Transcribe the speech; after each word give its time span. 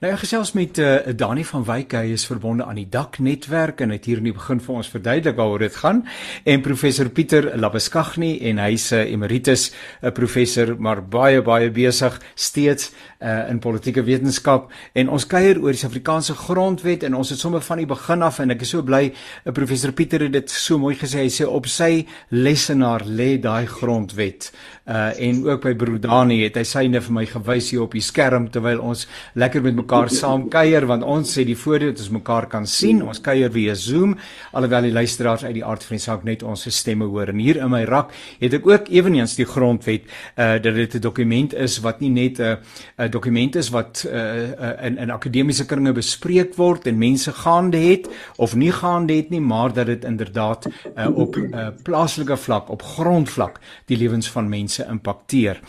Nou 0.00 0.12
ja, 0.12 0.18
gesels 0.18 0.52
met 0.52 0.78
uh, 0.78 0.96
Dani 1.16 1.44
van 1.44 1.64
Wyk, 1.64 1.94
hy 1.96 2.12
is 2.14 2.26
verbonde 2.26 2.64
aan 2.64 2.78
die 2.78 2.88
Dak 2.90 3.18
netwerk 3.18 3.80
en 3.80 3.90
het 3.94 4.04
hier 4.08 4.20
in 4.20 4.28
die 4.28 4.34
begin 4.36 4.60
vir 4.60 4.74
ons 4.80 4.90
verduidelik 4.92 5.36
waaroor 5.38 5.64
dit 5.64 5.76
gaan. 5.82 6.02
En 6.44 6.62
professor 6.64 7.08
Pieter 7.08 7.50
Labeskagni 7.58 8.38
en 8.50 8.60
hy's 8.62 8.90
'n 8.92 8.94
uh, 8.94 9.12
emeritus 9.12 9.70
'n 9.70 10.06
uh, 10.06 10.12
professor 10.12 10.74
maar 10.78 11.02
baie 11.02 11.42
baie 11.42 11.70
besig 11.70 12.20
steeds 12.34 12.92
uh, 13.20 13.48
in 13.50 13.58
politieke 13.58 14.02
wetenskap. 14.02 14.72
En 14.92 15.08
ons 15.08 15.26
kuier 15.26 15.60
oor 15.62 15.72
die 15.72 15.80
Suid-Afrikaanse 15.80 16.34
grondwet 16.34 17.02
en 17.02 17.14
ons 17.14 17.30
het 17.30 17.38
sommer 17.38 17.60
van 17.60 17.78
die 17.78 17.86
begin 17.86 18.22
af 18.22 18.38
en 18.38 18.50
ek 18.50 18.62
is 18.62 18.74
so 18.74 18.82
bly 18.82 19.12
uh, 19.12 19.52
professor 19.52 19.92
Pieter 19.92 20.20
het 20.20 20.32
dit 20.32 20.50
so 20.50 20.78
mooi 20.78 20.94
gesê. 20.94 21.24
Hy 21.24 21.32
sê 21.32 21.48
op 21.48 21.66
sy 21.66 22.06
lesenaar 22.30 23.04
lê 23.06 23.38
daai 23.40 23.66
grondwet. 23.66 24.52
Uh, 24.84 25.10
en 25.18 25.44
ook 25.48 25.62
by 25.64 25.74
broer 25.74 26.00
Dani 26.00 26.42
het 26.42 26.58
hy 26.60 26.64
syne 26.68 27.00
vir 27.00 27.14
my 27.16 27.24
gewys 27.26 27.70
hier 27.72 27.86
op 27.86 27.94
die 27.96 28.04
skerm 28.04 28.50
terwyl 28.52 28.82
ons 28.84 29.06
lekker 29.34 29.63
met 29.64 29.76
mekaar 29.78 30.10
saam 30.12 30.48
kuier 30.52 30.84
want 30.86 31.02
ons 31.02 31.30
sê 31.36 31.44
die 31.46 31.56
voordeel 31.58 31.92
dat 31.94 32.02
ons 32.04 32.12
mekaar 32.18 32.46
kan 32.52 32.66
sien. 32.68 33.02
Ons 33.02 33.20
kuier 33.24 33.52
via 33.52 33.74
Zoom 33.74 34.16
alhoewel 34.52 34.88
die 34.88 34.94
luisteraars 34.94 35.44
uit 35.44 35.54
die 35.58 35.64
aard 35.64 35.84
van 35.84 35.96
die 35.96 36.04
saak 36.04 36.24
net 36.28 36.42
ons 36.42 36.66
stemme 36.68 37.08
hoor. 37.08 37.32
En 37.32 37.40
hier 37.42 37.60
in 37.64 37.70
my 37.72 37.84
rak 37.88 38.12
het 38.40 38.54
ek 38.58 38.68
ook 38.68 38.90
ewenigs 38.92 39.36
die 39.40 39.48
grondwet 39.48 40.08
uh 40.36 40.54
dat 40.64 40.74
dit 40.74 40.94
'n 40.94 41.00
dokument 41.00 41.54
is 41.54 41.80
wat 41.80 42.00
nie 42.00 42.10
net 42.10 42.38
'n 42.38 42.42
uh, 42.42 43.06
'n 43.06 43.10
dokument 43.10 43.56
is 43.56 43.70
wat 43.70 44.04
uh, 44.06 44.12
uh 44.12 44.86
in 44.86 44.98
in 44.98 45.10
akademiese 45.10 45.66
kringe 45.66 45.92
bespreek 45.92 46.54
word 46.56 46.86
en 46.86 46.98
mense 46.98 47.32
gaande 47.32 47.78
het 47.78 48.08
of 48.36 48.54
nie 48.54 48.72
gaande 48.72 49.16
het 49.16 49.30
nie, 49.30 49.40
maar 49.40 49.72
dat 49.72 49.86
dit 49.86 50.04
inderdaad 50.04 50.66
uh 50.96 51.16
op 51.16 51.36
'n 51.36 51.54
uh, 51.54 51.68
plaaslike 51.82 52.36
vlak, 52.36 52.70
op 52.70 52.82
grondvlak 52.82 53.60
die 53.86 53.96
lewens 53.96 54.30
van 54.30 54.48
mense 54.48 54.86
impakteer. 54.90 55.60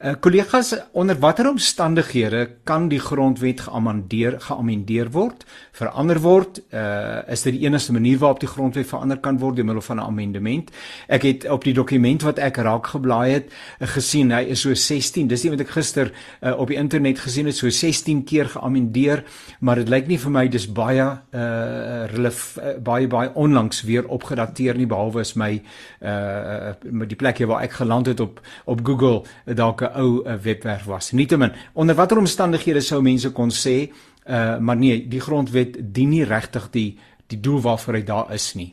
Uh, 0.00 0.14
kollegas, 0.20 0.72
onder 0.92 1.18
watter 1.20 1.44
omstandighede 1.50 2.46
kan 2.64 2.86
die 2.88 2.98
grondwet 3.04 3.58
geamendeer 3.60 4.38
geamendeer 4.40 5.10
word, 5.12 5.42
verander 5.76 6.16
word? 6.24 6.62
Uh 6.72 7.18
is 7.28 7.42
dit 7.44 7.58
die 7.58 7.66
enigste 7.66 7.92
manier 7.92 8.16
waarop 8.18 8.40
die 8.40 8.48
grondwet 8.48 8.88
verander 8.88 9.18
kan 9.20 9.36
word 9.42 9.58
deur 9.58 9.66
middel 9.68 9.84
van 9.84 10.00
'n 10.00 10.06
amendement? 10.06 10.70
Ek 11.06 11.22
het 11.22 11.44
op 11.50 11.64
die 11.64 11.74
dokument 11.76 12.22
wat 12.22 12.38
ek 12.38 12.56
raak 12.56 12.86
geblaai 12.86 13.32
het, 13.32 13.52
uh, 13.52 13.88
gesien 13.88 14.32
hy 14.32 14.40
is 14.40 14.60
so 14.60 14.74
16. 14.74 15.28
Dis 15.28 15.42
nie 15.42 15.50
wat 15.50 15.60
ek 15.60 15.68
gister 15.68 16.12
uh, 16.40 16.56
op 16.56 16.68
die 16.68 16.80
internet 16.80 17.18
gesien 17.18 17.46
het, 17.46 17.56
so 17.56 17.68
16 17.68 18.24
keer 18.24 18.48
geamendeer, 18.48 19.24
maar 19.60 19.76
dit 19.76 19.88
lyk 19.88 20.08
nie 20.08 20.18
vir 20.18 20.30
my 20.30 20.48
dis 20.48 20.66
baie 20.72 21.20
uh 21.32 22.06
relef 22.08 22.56
uh, 22.56 22.78
baie 22.80 23.06
baie 23.06 23.30
onlangs 23.34 23.82
weer 23.82 24.08
opgedateer 24.08 24.76
nie 24.76 24.86
behalwe 24.86 25.20
is 25.20 25.34
my 25.34 25.60
uh 26.00 26.72
met 26.90 27.08
die 27.08 27.16
plek 27.16 27.44
waar 27.44 27.62
ek 27.62 27.72
geland 27.72 28.06
het 28.06 28.20
op 28.20 28.40
op 28.64 28.80
Google 28.82 29.22
dalk 29.44 29.82
'n 29.82 29.89
ou 29.96 30.20
uh, 30.20 30.36
webwerf 30.42 30.84
was. 30.90 31.12
Nietemin, 31.12 31.52
onder 31.72 31.96
watter 31.98 32.18
omstandighede 32.18 32.82
sou 32.84 33.00
mense 33.02 33.32
kon 33.32 33.50
sê, 33.54 33.90
uh, 34.26 34.58
maar 34.58 34.76
nee, 34.76 35.00
die 35.08 35.20
grondwet 35.20 35.78
dien 35.94 36.12
nie 36.14 36.24
regtig 36.24 36.70
die 36.74 36.90
die 37.30 37.38
doel 37.38 37.60
waarvoor 37.62 37.94
hy 37.94 38.02
daar 38.02 38.32
is 38.34 38.48
nie. 38.58 38.72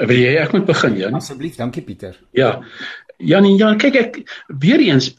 Wil 0.00 0.18
jy 0.20 0.34
ek 0.40 0.52
moet 0.52 0.66
begin, 0.68 0.98
Jan? 1.00 1.16
Asseblief, 1.16 1.56
dankie 1.56 1.82
Pieter. 1.84 2.18
Ja. 2.36 2.58
Janie, 3.16 3.54
ja, 3.60 3.70
kyk 3.80 3.96
ek 4.00 4.18
weer 4.60 4.80
eens 4.84 5.10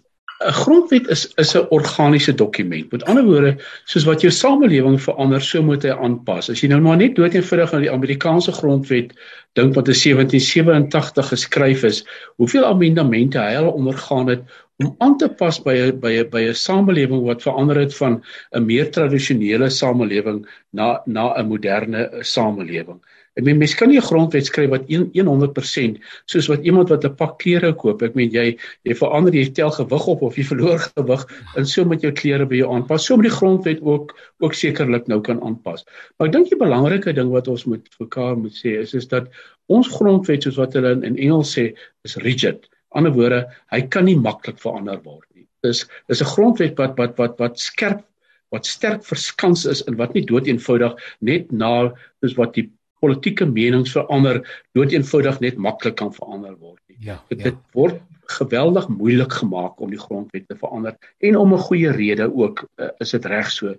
'n 0.42 0.54
grondwet 0.54 1.08
is 1.08 1.24
is 1.36 1.54
'n 1.56 1.68
organiese 1.70 2.34
dokument. 2.36 2.92
Met 2.92 3.04
ander 3.06 3.24
woorde, 3.24 3.52
soos 3.86 4.04
wat 4.04 4.22
jou 4.22 4.32
samelewing 4.32 5.02
verander, 5.02 5.42
so 5.42 5.62
moet 5.64 5.84
hy 5.84 5.94
aanpas. 5.94 6.50
As 6.50 6.62
jy 6.62 6.70
nou 6.70 6.82
maar 6.82 6.98
net 6.98 7.16
doeteenvoudig 7.16 7.74
aan 7.74 7.86
die 7.86 7.92
Amerikaanse 7.92 8.52
grondwet 8.52 9.14
dink 9.54 9.76
wat 9.76 9.88
in 9.88 9.98
1787 10.00 11.28
geskryf 11.28 11.84
is, 11.84 12.04
hoeveel 12.38 12.66
amendemente 12.66 13.40
hy 13.40 13.56
al 13.56 13.72
ondergaan 13.72 14.28
het 14.28 14.42
om 14.82 14.96
aan 14.98 15.18
te 15.18 15.30
pas 15.30 15.62
by 15.62 15.76
'n 15.78 16.00
by 16.00 16.14
'n 16.20 16.30
by 16.30 16.44
'n 16.50 16.56
samelewing 16.56 17.24
wat 17.26 17.42
verander 17.42 17.78
het 17.78 17.96
van 17.96 18.24
'n 18.56 18.66
meer 18.66 18.92
tradisionele 18.92 19.70
samelewing 19.70 20.48
na 20.72 21.02
na 21.06 21.34
'n 21.38 21.48
moderne 21.48 22.10
samelewing. 22.22 23.02
Ek 23.40 23.46
meen 23.48 23.62
mens 23.62 23.74
kan 23.80 23.88
nie 23.88 23.98
'n 23.98 24.04
grondwet 24.04 24.46
skryf 24.46 24.70
wat 24.74 24.90
100% 24.92 26.00
soos 26.32 26.48
wat 26.52 26.66
iemand 26.68 26.90
wat 26.92 27.06
'n 27.08 27.16
pak 27.16 27.38
klere 27.40 27.72
koop. 27.74 28.02
Ek 28.04 28.16
meen 28.16 28.32
jy 28.32 28.58
jy 28.84 28.96
verander 29.02 29.34
jy 29.34 29.46
tel 29.56 29.72
gewig 29.72 30.08
op 30.14 30.22
of 30.28 30.36
jy 30.36 30.44
verloor 30.44 30.80
gewig 30.80 31.24
en 31.56 31.66
so 31.66 31.86
met 31.86 32.02
jou 32.02 32.12
klere 32.12 32.46
by 32.46 32.60
jou 32.60 32.74
aanpas. 32.74 33.06
So 33.06 33.16
moet 33.16 33.30
die 33.30 33.38
grondwet 33.38 33.80
ook 33.82 34.12
ook 34.42 34.54
sekerlik 34.54 35.08
nou 35.08 35.22
kan 35.22 35.40
aanpas. 35.44 35.86
Maar 36.18 36.28
ek 36.28 36.34
dink 36.34 36.50
die 36.50 36.60
belangrike 36.60 37.14
ding 37.14 37.32
wat 37.32 37.48
ons 37.48 37.66
moet 37.66 37.88
vir 37.88 38.06
mekaar 38.06 38.36
moet 38.38 38.52
sê 38.52 38.76
is 38.82 38.94
is 38.94 39.08
dat 39.08 39.32
ons 39.68 39.88
grondwet 39.88 40.44
soos 40.44 40.58
wat 40.58 40.74
hulle 40.74 40.92
in, 40.92 41.04
in 41.04 41.18
Engels 41.18 41.56
sê 41.56 41.72
is 42.04 42.18
rigid. 42.18 42.68
Ander 42.92 43.14
woorde, 43.16 43.46
hy 43.72 43.82
kan 43.88 44.06
nie 44.06 44.20
maklik 44.20 44.60
verander 44.60 45.00
word 45.08 45.28
nie. 45.36 45.48
Dis 45.64 45.88
dis 46.10 46.22
'n 46.22 46.34
grondwet 46.36 46.76
wat 46.78 46.98
wat 46.98 47.18
wat 47.18 47.40
wat 47.40 47.60
skerp 47.60 48.04
wat 48.52 48.66
sterk 48.66 49.04
verskans 49.08 49.66
is 49.66 49.86
en 49.88 49.96
wat 49.96 50.14
nie 50.14 50.26
dood 50.28 50.48
eenvoudig 50.48 51.00
net 51.22 51.52
na 51.52 51.94
soos 52.20 52.36
wat 52.36 52.54
die 52.60 52.68
politieke 53.02 53.46
menings 53.50 53.92
verander 53.96 54.42
dood 54.78 54.94
eenvoudig 54.94 55.40
net 55.44 55.58
maklik 55.58 55.98
kan 56.00 56.14
verander 56.14 56.56
word 56.58 56.82
nie. 56.88 56.98
Ja, 57.02 57.18
ja. 57.30 57.44
Dit 57.50 57.60
word 57.74 58.02
geweldig 58.38 58.88
moeilik 58.88 59.34
gemaak 59.42 59.82
om 59.82 59.92
die 59.92 60.00
grondwet 60.00 60.48
te 60.48 60.56
verander 60.56 60.96
en 61.20 61.38
om 61.38 61.54
'n 61.54 61.66
goeie 61.68 61.92
rede 61.92 62.30
ook 62.30 62.66
uh, 62.78 62.90
is 63.00 63.12
dit 63.12 63.26
reg 63.26 63.52
so. 63.52 63.76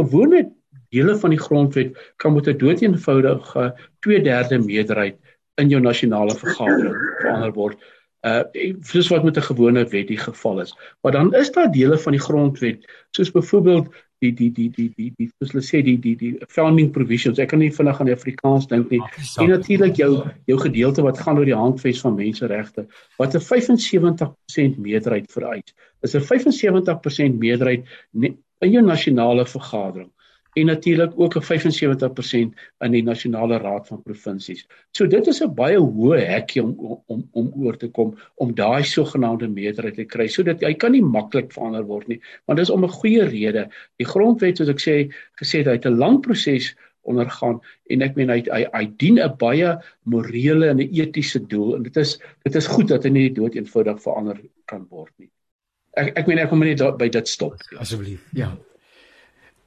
Gewone 0.00 0.52
dele 0.94 1.16
van 1.16 1.30
die 1.30 1.40
grondwet 1.40 1.96
kan 2.16 2.34
met 2.34 2.48
'n 2.48 2.58
dood 2.58 2.82
eenvoudige 2.82 3.74
2/3 4.06 4.64
meerderheid 4.64 5.18
in 5.60 5.68
jou 5.68 5.80
nasionale 5.80 6.34
vergadering 6.34 6.96
verander 7.20 7.52
word. 7.52 7.76
Uh 8.22 8.42
soos 8.80 9.08
wat 9.08 9.24
met 9.24 9.36
'n 9.36 9.48
gewone 9.50 9.84
wet 9.84 10.08
die 10.08 10.18
geval 10.18 10.60
is. 10.60 10.74
Maar 11.02 11.12
dan 11.12 11.34
is 11.34 11.52
daar 11.52 11.72
dele 11.72 11.98
van 11.98 12.12
die 12.12 12.20
grondwet 12.20 12.86
soos 13.10 13.30
byvoorbeeld 13.30 13.88
die 14.22 14.32
die 14.38 14.50
die 14.54 14.68
die 14.70 14.88
die 14.96 15.10
die 15.18 15.28
soos 15.30 15.52
hulle 15.52 15.64
sê 15.66 15.82
die 15.86 15.96
die 16.02 16.14
die 16.20 16.32
founding 16.48 16.92
provisions. 16.94 17.40
Ek 17.42 17.50
kan 17.52 17.62
nie 17.62 17.72
vinnig 17.74 18.00
aan 18.00 18.12
Afrikaans 18.14 18.68
dink 18.70 18.94
nie. 18.94 19.02
En 19.42 19.50
natuurlik 19.50 19.98
jou 19.98 20.10
jou 20.50 20.58
gedeelte 20.62 21.04
wat 21.06 21.20
gaan 21.22 21.40
oor 21.40 21.48
die 21.48 21.58
handves 21.58 22.02
van 22.06 22.18
menseregte 22.18 22.86
wat 23.18 23.34
'n 23.34 23.44
75% 23.50 24.78
meerderheid 24.78 25.30
vereis 25.32 25.74
is 26.02 26.14
'n 26.14 26.26
75% 26.30 27.38
meerderheid 27.38 27.84
in 28.22 28.72
jou 28.72 28.82
nasionale 28.82 29.46
vergadering 29.46 30.10
en 30.52 30.66
natuurlik 30.66 31.12
ook 31.16 31.36
'n 31.36 31.42
75% 31.42 32.54
in 32.78 32.90
die 32.90 33.02
nasionale 33.02 33.56
raad 33.58 33.86
van 33.86 34.02
provinsies. 34.02 34.66
So 34.90 35.06
dit 35.06 35.26
is 35.26 35.40
'n 35.42 35.54
baie 35.54 35.78
hoë 35.78 36.26
hekkie 36.26 36.62
om 36.62 37.02
om 37.06 37.28
om 37.32 37.52
oor 37.56 37.76
te 37.76 37.88
kom 37.88 38.18
om 38.34 38.54
daai 38.54 38.84
sogenaamde 38.84 39.48
meerderheid 39.48 39.94
te 39.94 40.04
kry. 40.04 40.26
So 40.26 40.42
dit 40.42 40.60
hy 40.60 40.74
kan 40.74 40.92
nie 40.92 41.02
maklik 41.02 41.52
verander 41.52 41.84
word 41.84 42.08
nie, 42.08 42.20
want 42.44 42.56
dit 42.56 42.66
is 42.68 42.74
om 42.74 42.84
'n 42.84 42.88
goeie 42.88 43.24
rede. 43.24 43.68
Die 43.96 44.06
grondwet 44.06 44.56
soos 44.56 44.68
ek 44.68 44.80
sê 44.80 45.14
gesê 45.40 45.58
het 45.58 45.66
hy 45.66 45.72
het 45.72 45.86
'n 45.86 45.98
lang 45.98 46.20
proses 46.20 46.74
ondergaan 47.02 47.60
en 47.86 48.02
ek 48.02 48.16
meen 48.16 48.30
hy 48.30 48.42
hy, 48.46 48.66
hy 48.72 48.84
dien 48.96 49.18
'n 49.18 49.36
baie 49.38 49.78
morele 50.02 50.68
en 50.68 50.80
'n 50.80 50.94
etiese 50.94 51.46
doel 51.46 51.76
en 51.76 51.82
dit 51.82 51.96
is 51.96 52.18
dit 52.42 52.54
is 52.54 52.66
goed 52.66 52.88
dat 52.88 53.04
hy 53.04 53.10
nie 53.10 53.32
dood 53.32 53.54
eenvoudig 53.54 54.02
verander 54.02 54.40
kan 54.66 54.86
word 54.90 55.12
nie. 55.18 55.30
Ek 55.96 56.18
ek 56.18 56.26
meen 56.26 56.38
ek 56.38 56.48
kom 56.48 56.60
net 56.60 56.98
by 56.98 57.08
dit 57.08 57.28
stop. 57.28 57.54
Asseblief. 57.78 58.28
Ja. 58.32 58.56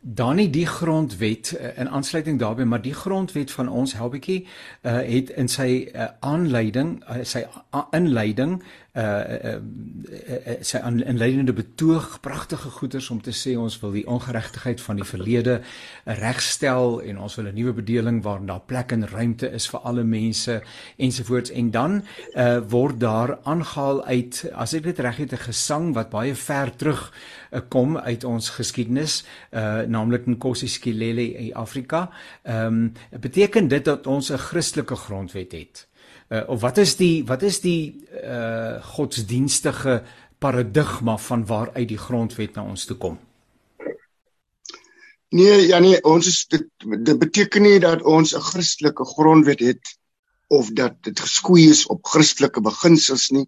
Dan 0.07 0.35
nie 0.35 0.49
die 0.53 0.67
grondwet 0.69 1.55
uh, 1.57 1.77
in 1.81 1.89
aansluiting 1.89 2.39
daarbey 2.39 2.65
maar 2.65 2.81
die 2.81 2.93
grondwet 2.93 3.51
van 3.51 3.69
ons 3.69 3.95
helbetjie 3.97 4.43
uh, 4.45 4.99
het 5.01 5.31
in 5.33 5.47
sy 5.49 5.89
uh, 5.89 6.11
aanleiding 6.19 6.99
uh, 7.09 7.23
sy 7.25 7.41
inleiding 7.89 8.59
uh 8.95 9.01
uh, 9.01 9.55
uh 9.55 10.55
sy 10.61 10.79
inleidende 10.87 11.53
betoog 11.53 12.19
pragtige 12.21 12.69
goeders 12.69 13.09
om 13.09 13.21
te 13.21 13.33
sê 13.35 13.57
ons 13.59 13.79
wil 13.81 13.91
die 13.91 14.05
ongeregtigheid 14.07 14.81
van 14.81 14.95
die 14.95 15.07
verlede 15.07 15.61
regstel 16.05 17.01
en 17.01 17.19
ons 17.19 17.35
wil 17.35 17.47
'n 17.47 17.55
nuwe 17.55 17.73
bedeling 17.73 18.23
waarin 18.23 18.45
daar 18.45 18.63
plek 18.65 18.91
en 18.91 19.07
ruimte 19.07 19.51
is 19.51 19.67
vir 19.67 19.79
alle 19.79 20.03
mense 20.03 20.61
ensovoorts 20.97 21.51
en 21.51 21.71
dan 21.71 22.03
uh 22.35 22.59
word 22.69 22.99
daar 22.99 23.37
aangehaal 23.43 24.05
uit 24.05 24.45
as 24.53 24.73
ek 24.73 24.83
dit 24.83 24.99
reg 24.99 25.17
het 25.17 25.33
'n 25.33 25.47
gesang 25.49 25.93
wat 25.93 26.09
baie 26.09 26.35
ver 26.35 26.75
terug 26.75 27.11
uh, 27.51 27.59
kom 27.69 27.97
uit 27.97 28.23
ons 28.23 28.49
geskiedenis 28.49 29.25
uh 29.51 29.81
naamlik 29.87 30.25
Nkosi 30.25 30.67
Sikelel 30.67 31.17
in 31.17 31.53
Afrika. 31.53 32.09
Ehm 32.43 32.65
um, 32.65 32.93
beteken 33.19 33.67
dit 33.67 33.85
dat 33.85 34.07
ons 34.07 34.31
'n 34.31 34.37
Christelike 34.37 34.95
grondwet 34.95 35.51
het? 35.51 35.87
Uh, 36.29 36.43
of 36.47 36.61
wat 36.61 36.77
is 36.77 36.95
die 36.95 37.23
wat 37.25 37.43
is 37.43 37.59
die 37.61 38.07
uh 38.23 38.81
godsdienstige 38.95 40.03
paradigma 40.39 41.17
van 41.17 41.45
waaruit 41.45 41.87
die 41.87 41.97
grondwet 41.97 42.55
na 42.55 42.63
ons 42.63 42.85
toe 42.85 42.97
kom? 42.97 43.19
Nee, 45.35 45.67
ja 45.67 45.79
nee, 45.79 45.97
ons 46.03 46.27
is 46.27 46.45
dit, 46.47 46.67
dit 46.79 47.17
beteken 47.19 47.65
nie 47.65 47.79
dat 47.79 48.01
ons 48.01 48.35
'n 48.35 48.41
Christelike 48.41 49.05
grondwet 49.05 49.59
het 49.59 49.97
of 50.47 50.69
dat 50.69 51.03
dit 51.03 51.19
geskoei 51.19 51.69
is 51.69 51.85
op 51.85 52.05
Christelike 52.05 52.61
beginsels 52.61 53.29
nie. 53.29 53.47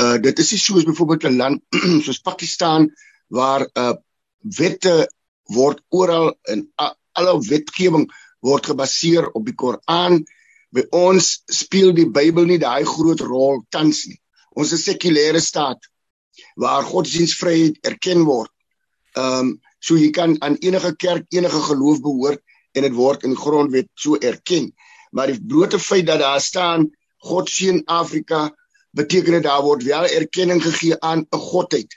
Uh 0.00 0.16
dit 0.18 0.38
is 0.38 0.50
nie 0.50 0.60
soos 0.60 0.84
byvoorbeeld 0.84 1.24
'n 1.24 1.36
land 1.36 1.62
soos 2.06 2.18
Pakistan 2.18 2.90
waar 3.28 3.68
uh 3.74 3.94
wette 4.40 5.10
word 5.54 5.82
oral 5.88 6.38
in 6.48 6.68
alle 7.12 7.38
wetgewing 7.46 8.08
word 8.40 8.66
gebaseer 8.66 9.30
op 9.30 9.44
die 9.44 9.54
Koran 9.54 10.24
by 10.72 10.86
ons 10.90 11.42
speel 11.50 11.92
die 11.92 12.06
Bybel 12.06 12.46
nie 12.46 12.58
daai 12.58 12.84
groot 12.84 13.20
rol 13.20 13.64
tans 13.70 14.06
nie. 14.06 14.20
Ons 14.56 14.72
is 14.72 14.86
'n 14.88 14.92
sekulêre 14.92 15.40
staat. 15.40 15.80
waar 16.54 16.82
godsdienstvryheid 16.82 17.78
erken 17.80 18.24
word. 18.24 18.50
Ehm 19.12 19.38
um, 19.38 19.58
so 19.80 19.96
jy 19.96 20.10
kan 20.12 20.34
aan 20.44 20.58
enige 20.60 20.92
kerk, 20.96 21.24
enige 21.32 21.60
geloof 21.64 22.02
behoort 22.04 22.42
en 22.76 22.84
dit 22.84 22.92
word 22.92 23.22
in 23.24 23.32
die 23.32 23.40
grondwet 23.40 23.88
so 23.94 24.18
erken. 24.20 24.66
Maar 25.10 25.32
die 25.32 25.40
blote 25.40 25.78
feit 25.78 26.06
dat 26.06 26.20
daar 26.20 26.40
staan 26.40 26.90
God 27.16 27.48
seën 27.48 27.80
Afrika 27.86 28.50
beteken 28.90 29.38
dit 29.38 29.42
daar 29.42 29.62
word 29.62 29.82
wel 29.88 30.04
erkenning 30.04 30.60
gegee 30.62 31.00
aan 31.00 31.24
'n 31.30 31.38
godheid. 31.38 31.96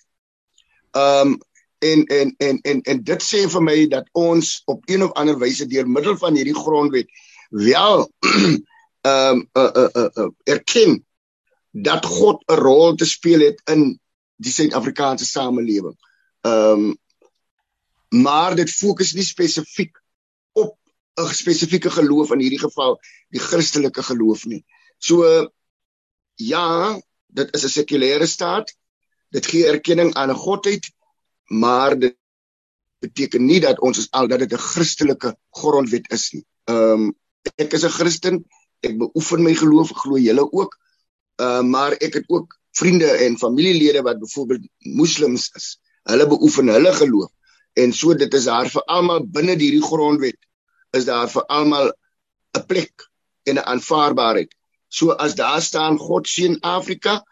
Ehm 0.92 1.28
um, 1.28 1.42
en 1.84 2.06
en 2.06 2.36
en 2.38 2.60
en 2.62 2.82
en 2.82 3.04
dit 3.04 3.24
sê 3.24 3.44
vir 3.50 3.62
my 3.62 3.88
dat 3.88 4.08
ons 4.12 4.62
op 4.66 4.84
een 4.90 5.04
of 5.04 5.12
ander 5.12 5.40
wyse 5.40 5.68
deur 5.68 5.88
middel 5.88 6.18
van 6.18 6.36
hierdie 6.36 6.56
grondwet 6.56 7.08
wel 7.54 8.12
ehm 9.02 9.38
um, 9.38 9.50
uh, 9.54 9.72
uh, 9.76 9.90
uh, 9.94 10.10
uh, 10.14 10.30
erken 10.44 11.06
dat 11.72 12.06
God 12.06 12.44
'n 12.46 12.54
rol 12.54 12.96
te 12.96 13.06
speel 13.06 13.40
het 13.40 13.62
in 13.66 14.00
die 14.36 14.52
Suid-Afrikaanse 14.52 15.26
samelewing. 15.26 15.98
Ehm 16.42 16.80
um, 16.80 16.98
maar 18.24 18.56
dit 18.56 18.72
fokus 18.72 19.14
nie 19.14 19.24
spesifiek 19.24 20.02
op 20.52 20.78
'n 21.16 21.34
spesifieke 21.34 21.90
geloof 21.90 22.32
in 22.32 22.40
hierdie 22.40 22.60
geval 22.60 23.00
die 23.30 23.40
Christelike 23.40 24.04
geloof 24.04 24.46
nie. 24.46 24.66
So 24.98 25.50
ja, 26.36 27.02
dit 27.28 27.54
is 27.54 27.64
'n 27.64 27.76
sekulêre 27.80 28.28
staat. 28.28 28.76
Dit 29.30 29.46
gee 29.46 29.68
erkenning 29.68 30.14
aan 30.14 30.30
'n 30.30 30.44
godheid, 30.46 30.92
maar 31.44 32.00
dit 32.00 32.18
beteken 33.00 33.46
nie 33.46 33.60
dat 33.60 33.80
ons 33.80 33.98
is 33.98 34.12
al 34.12 34.28
dat 34.28 34.40
dit 34.40 34.54
'n 34.54 34.58
Christelike 34.72 35.38
grondwet 35.50 36.12
is 36.12 36.32
nie. 36.32 36.46
Ehm 36.64 36.92
um, 36.92 37.22
ek 37.56 37.74
is 37.74 37.86
'n 37.86 37.96
Christen, 37.98 38.46
ek 38.82 38.98
beoefen 38.98 39.44
my 39.44 39.54
geloof, 39.54 39.92
glo 40.02 40.18
julle 40.18 40.46
ook. 40.52 40.78
Uh, 41.42 41.62
maar 41.62 41.92
ek 41.92 42.14
het 42.14 42.26
ook 42.28 42.58
vriende 42.72 43.10
en 43.26 43.38
familielede 43.38 44.02
wat 44.02 44.20
byvoorbeeld 44.20 44.68
moslems 44.80 45.50
is. 45.56 45.78
Hulle 46.04 46.28
beoefen 46.28 46.68
hulle 46.68 46.94
geloof. 46.94 47.32
En 47.74 47.94
so 47.94 48.14
dit 48.14 48.34
is 48.34 48.46
daar 48.46 48.70
vir 48.70 48.84
almal 48.86 49.26
binne 49.26 49.56
hierdie 49.58 49.84
grondwet 49.84 50.38
is 50.94 51.06
daar 51.06 51.30
vir 51.30 51.46
almal 51.50 51.94
'n 52.58 52.66
plek 52.68 53.10
en 53.50 53.58
'n 53.58 53.66
aanvaarbaarheid. 53.74 54.52
So 54.88 55.12
as 55.12 55.36
daar 55.36 55.62
staan 55.62 55.98
God 55.98 56.28
seën 56.28 56.60
Afrika, 56.62 57.24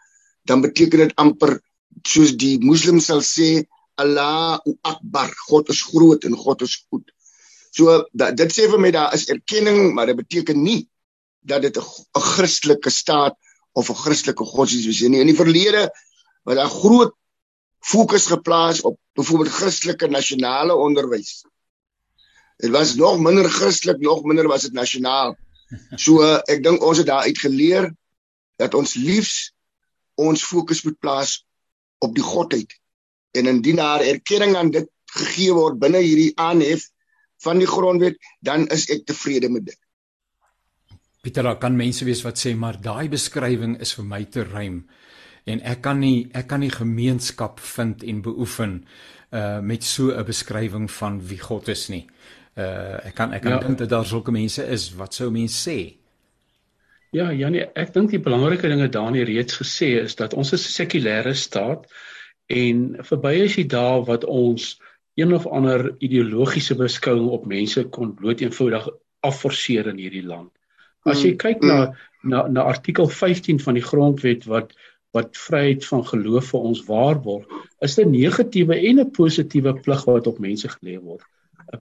dan 0.44 0.60
beteken 0.60 0.98
dit 0.98 1.14
amper 1.14 1.60
soos 2.02 2.32
die 2.36 2.58
moslems 2.58 3.06
sal 3.06 3.22
sê 3.22 3.66
Allahu 3.94 4.78
Akbar, 4.82 5.30
God 5.48 5.68
is 5.68 5.82
groot 5.82 6.24
en 6.24 6.34
God 6.36 6.62
is 6.62 6.86
goed. 6.90 7.12
So 7.72 8.02
dat, 8.12 8.36
dit 8.36 8.52
sê 8.52 8.68
vir 8.68 8.80
my 8.80 8.90
daar 8.92 9.14
is 9.16 9.28
erkenning, 9.32 9.94
maar 9.96 10.10
dit 10.10 10.18
beteken 10.18 10.60
nie 10.60 10.82
dat 11.40 11.62
dit 11.64 11.76
'n 11.76 12.20
Christelike 12.20 12.90
staat 12.90 13.36
of 13.72 13.88
'n 13.88 14.00
Christelike 14.04 14.44
godsdienst 14.44 14.88
is 14.88 15.08
nie. 15.08 15.20
In 15.20 15.32
die 15.32 15.36
verlede 15.36 15.90
was 16.44 16.56
daar 16.56 16.68
groot 16.68 17.14
fokus 17.80 18.26
geplaas 18.26 18.80
op 18.80 18.98
byvoorbeeld 19.14 19.52
Christelike 19.52 20.06
nasionale 20.08 20.74
onderwys. 20.74 21.44
Dit 22.56 22.70
was 22.70 22.94
nog 22.94 23.18
minder 23.18 23.50
Christelik, 23.50 23.98
nog 23.98 24.22
minder 24.22 24.46
was 24.48 24.62
dit 24.62 24.72
nasionaal. 24.72 25.36
So 25.96 26.22
ek 26.22 26.62
dink 26.62 26.82
ons 26.84 26.98
het 26.98 27.06
daar 27.06 27.24
uit 27.26 27.38
geleer 27.38 27.94
dat 28.60 28.74
ons 28.74 28.94
liefs 28.94 29.52
ons 30.14 30.44
fokus 30.44 30.82
moet 30.82 30.98
plaas 30.98 31.46
op 31.98 32.14
die 32.14 32.24
godheid 32.24 32.70
en 33.32 33.46
indien 33.46 33.80
daar 33.80 34.04
erkenning 34.04 34.56
aan 34.56 34.70
dit 34.70 34.88
gegee 35.16 35.52
word 35.56 35.80
binne 35.80 36.02
hierdie 36.04 36.32
aanhef 36.36 36.84
van 37.44 37.58
die 37.58 37.70
grondwet 37.70 38.18
dan 38.40 38.68
is 38.68 38.88
ek 38.90 39.06
tevrede 39.06 39.50
met 39.50 39.66
dit. 39.66 39.78
Pieter, 41.22 41.46
kan 41.62 41.76
mense 41.76 42.04
wees 42.04 42.24
wat 42.26 42.40
sê 42.40 42.54
maar 42.58 42.80
daai 42.82 43.08
beskrywing 43.08 43.76
is 43.80 43.94
vir 43.94 44.04
my 44.04 44.24
te 44.24 44.42
ruim 44.42 44.82
en 45.50 45.62
ek 45.66 45.82
kan 45.82 46.00
nie 46.02 46.28
ek 46.38 46.48
kan 46.50 46.62
nie 46.62 46.70
gemeenskap 46.70 47.60
vind 47.62 48.02
en 48.02 48.22
beoefen 48.22 48.76
uh 49.32 49.60
met 49.60 49.84
so 49.84 50.10
'n 50.10 50.24
beskrywing 50.24 50.90
van 50.90 51.20
wie 51.28 51.38
God 51.38 51.68
is 51.68 51.88
nie. 51.88 52.06
Uh 52.56 53.06
ek 53.06 53.14
kan 53.14 53.32
ek 53.32 53.42
kan 53.42 53.52
ja. 53.52 53.58
dink 53.58 53.78
dat 53.78 53.88
daar 53.88 54.06
sulke 54.06 54.30
mense 54.30 54.66
is 54.66 54.94
wat 54.94 55.14
sou 55.14 55.30
mense 55.30 55.70
sê. 55.70 55.96
Ja, 57.12 57.32
Janie, 57.32 57.66
ek 57.76 57.92
dink 57.92 58.10
die 58.10 58.20
belangrike 58.20 58.68
dinge 58.68 58.88
Dani 58.88 59.24
reeds 59.24 59.56
gesê 59.60 60.02
is 60.02 60.14
dat 60.16 60.34
ons 60.34 60.52
is 60.52 60.66
'n 60.66 60.72
sekulêre 60.82 61.34
staat 61.34 61.86
en 62.46 62.96
verby 63.04 63.34
is 63.44 63.56
die 63.56 63.66
dae 63.66 64.04
wat 64.06 64.24
ons 64.24 64.78
een 65.14 65.34
of 65.34 65.46
ander 65.46 65.94
ideologiese 65.98 66.74
beskouing 66.74 67.28
op 67.28 67.46
mense 67.46 67.84
kon 67.84 68.14
bloot 68.14 68.40
eenvoudig 68.40 68.88
afforceer 69.20 69.86
in 69.92 69.98
hierdie 69.98 70.26
land. 70.26 70.50
As 71.04 71.22
jy 71.22 71.34
mm, 71.34 71.42
kyk 71.42 71.62
na 71.62 71.78
mm. 71.84 71.94
na 72.30 72.46
na 72.48 72.62
artikel 72.70 73.08
15 73.08 73.60
van 73.60 73.74
die 73.74 73.84
grondwet 73.84 74.46
wat 74.46 74.72
wat 75.12 75.36
vryheid 75.36 75.84
van 75.84 76.06
geloof 76.08 76.46
vir 76.54 76.60
ons 76.70 76.86
waarborg, 76.88 77.44
is 77.84 77.98
'n 77.98 78.10
negatiewe 78.10 78.78
en 78.88 79.00
'n 79.00 79.10
positiewe 79.10 79.74
plig 79.84 80.04
wat 80.04 80.26
op 80.26 80.38
mense 80.38 80.68
gelê 80.68 80.96
word 81.00 81.26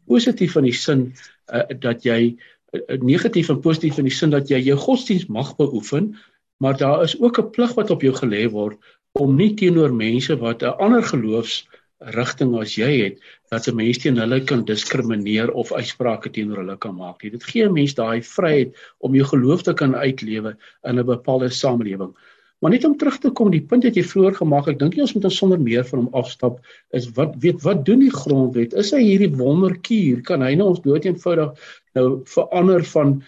positief 0.08 0.56
in 0.60 0.68
die 0.70 0.76
sin 0.76 1.06
uh, 1.52 1.66
dat 1.84 2.06
jy 2.06 2.20
uh, 2.32 2.98
negatief 3.02 3.50
en 3.52 3.62
positief 3.62 4.00
in 4.00 4.08
die 4.08 4.16
sin 4.16 4.34
dat 4.34 4.50
jy 4.52 4.62
jou 4.64 4.78
godsdiens 4.80 5.28
mag 5.28 5.56
beoefen, 5.60 6.16
maar 6.62 6.78
daar 6.78 7.04
is 7.04 7.18
ook 7.20 7.40
'n 7.40 7.52
plig 7.52 7.74
wat 7.76 7.92
op 7.92 8.02
jou 8.02 8.14
gelê 8.14 8.50
word 8.50 8.78
om 9.20 9.36
nie 9.36 9.54
teenoor 9.54 9.94
mense 9.94 10.38
wat 10.38 10.64
'n 10.64 10.78
ander 10.80 11.04
geloofs 11.04 11.68
rigting 12.02 12.56
as 12.58 12.76
jy 12.76 12.90
het 13.04 13.20
dat 13.52 13.68
'n 13.68 13.76
mens 13.76 13.98
teen 13.98 14.18
hulle 14.18 14.40
kan 14.44 14.66
diskrimineer 14.66 15.52
of 15.52 15.72
uitsprake 15.72 16.30
teenoor 16.30 16.58
hulle 16.58 16.78
kan 16.78 16.96
maak. 16.96 17.22
Dit 17.22 17.44
gee 17.44 17.66
'n 17.66 17.74
mens 17.74 17.94
daai 17.94 18.22
vryheid 18.22 18.76
om 19.00 19.16
jou 19.16 19.26
geloof 19.26 19.62
te 19.64 19.74
kan 19.74 19.96
uitlewe 19.96 20.58
in 20.84 21.00
'n 21.00 21.06
bepaalde 21.06 21.50
samelewing. 21.50 22.14
Maar 22.62 22.72
net 22.72 22.84
om 22.86 22.98
terug 22.98 23.18
te 23.18 23.30
kom 23.30 23.50
die 23.52 23.62
punt 23.62 23.84
wat 23.84 23.96
jy 23.96 24.04
vroeër 24.04 24.36
gemaak 24.38 24.66
het, 24.66 24.76
ek 24.76 24.80
dink 24.80 24.96
nie 24.96 25.02
ons 25.02 25.14
moet 25.14 25.24
ons 25.26 25.38
sonder 25.38 25.60
meer 25.60 25.84
van 25.84 26.00
hom 26.00 26.14
afstap 26.14 26.60
is 26.94 27.10
wat 27.18 27.34
weet 27.42 27.62
wat 27.66 27.86
doen 27.86 28.00
die 28.00 28.14
grondwet? 28.14 28.74
Is 28.74 28.92
hy 28.92 29.02
hierdie 29.02 29.34
wonderkuur? 29.34 30.22
Kan 30.22 30.42
hy 30.42 30.54
nou 30.56 30.68
ons 30.68 30.82
dood 30.82 31.06
eenvoudig 31.06 31.58
nou 31.98 32.22
verander 32.26 32.86
van 32.94 33.24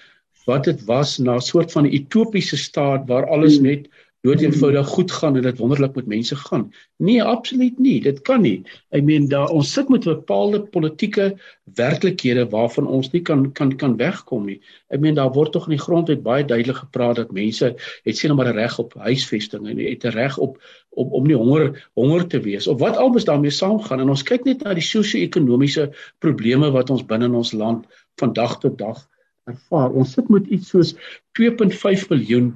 wat 0.45 0.69
dit 0.69 0.85
was 0.85 1.17
na 1.19 1.35
'n 1.35 1.41
soort 1.41 1.71
van 1.71 1.85
'n 1.85 1.93
utopiese 1.93 2.57
staat 2.57 3.07
waar 3.07 3.25
alles 3.25 3.59
net 3.59 3.89
dood 4.23 4.39
eenvoudig 4.41 4.87
goed 4.87 5.11
gaan 5.11 5.35
en 5.35 5.43
dit 5.43 5.57
wonderlik 5.59 5.95
met 5.95 6.05
mense 6.07 6.35
gaan. 6.35 6.69
Nee, 6.97 7.23
absoluut 7.23 7.79
nie. 7.79 7.97
Dit 8.01 8.21
kan 8.23 8.41
nie. 8.41 8.63
Ek 8.95 9.03
meen 9.03 9.27
daar 9.27 9.51
ons 9.51 9.73
sit 9.75 9.89
met 9.91 10.07
bepaalde 10.07 10.61
politieke 10.63 11.33
werklikhede 11.75 12.45
waarvan 12.53 12.87
ons 12.87 13.11
nie 13.11 13.21
kan 13.21 13.49
kan 13.51 13.75
kan 13.75 13.97
wegkom 13.99 14.45
nie. 14.47 14.61
Ek 14.87 15.03
meen 15.03 15.19
daar 15.19 15.33
word 15.35 15.51
tog 15.51 15.67
in 15.67 15.75
die 15.75 15.83
grondwet 15.83 16.23
baie 16.23 16.45
duidelik 16.47 16.79
gepraat 16.85 17.19
dat 17.19 17.35
mense 17.35 17.73
het 17.75 18.17
sien 18.17 18.35
maar 18.35 18.47
'n 18.47 18.55
reg 18.55 18.79
op 18.79 18.95
huisvesting 18.95 19.67
en 19.67 19.83
het 19.83 20.05
'n 20.05 20.15
reg 20.15 20.37
op 20.37 20.57
om 20.89 21.11
om 21.11 21.27
nie 21.27 21.35
honger 21.35 21.91
honger 21.93 22.27
te 22.27 22.39
wees 22.39 22.67
of 22.67 22.79
wat 22.79 22.97
albes 22.97 23.25
daarmee 23.25 23.51
saamgaan 23.51 23.99
en 23.99 24.09
ons 24.09 24.23
kyk 24.23 24.45
net 24.45 24.63
na 24.63 24.73
die 24.73 24.87
sosio-ekonomiese 24.87 25.91
probleme 26.19 26.71
wat 26.71 26.89
ons 26.89 27.05
binne 27.05 27.25
in 27.25 27.35
ons 27.35 27.51
land 27.51 27.85
van 28.15 28.33
dag 28.33 28.59
tot 28.59 28.77
dag 28.77 29.09
ervaar. 29.43 29.91
Ons 29.91 30.13
sit 30.15 30.29
met 30.29 30.47
iets 30.47 30.69
soos 30.69 30.95
2.5 31.39 32.09
miljoen 32.09 32.53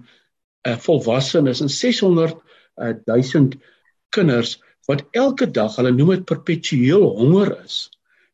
uh, 0.68 0.78
volwassenes 0.84 1.64
en 1.64 1.72
600 1.72 2.36
uh, 2.36 2.94
1000 3.06 3.58
kinders 4.16 4.58
wat 4.88 5.04
elke 5.12 5.50
dag, 5.52 5.76
hulle 5.76 5.92
noem 5.92 6.16
dit 6.16 6.28
perpetueel 6.30 7.08
honger 7.18 7.54
is. 7.64 7.88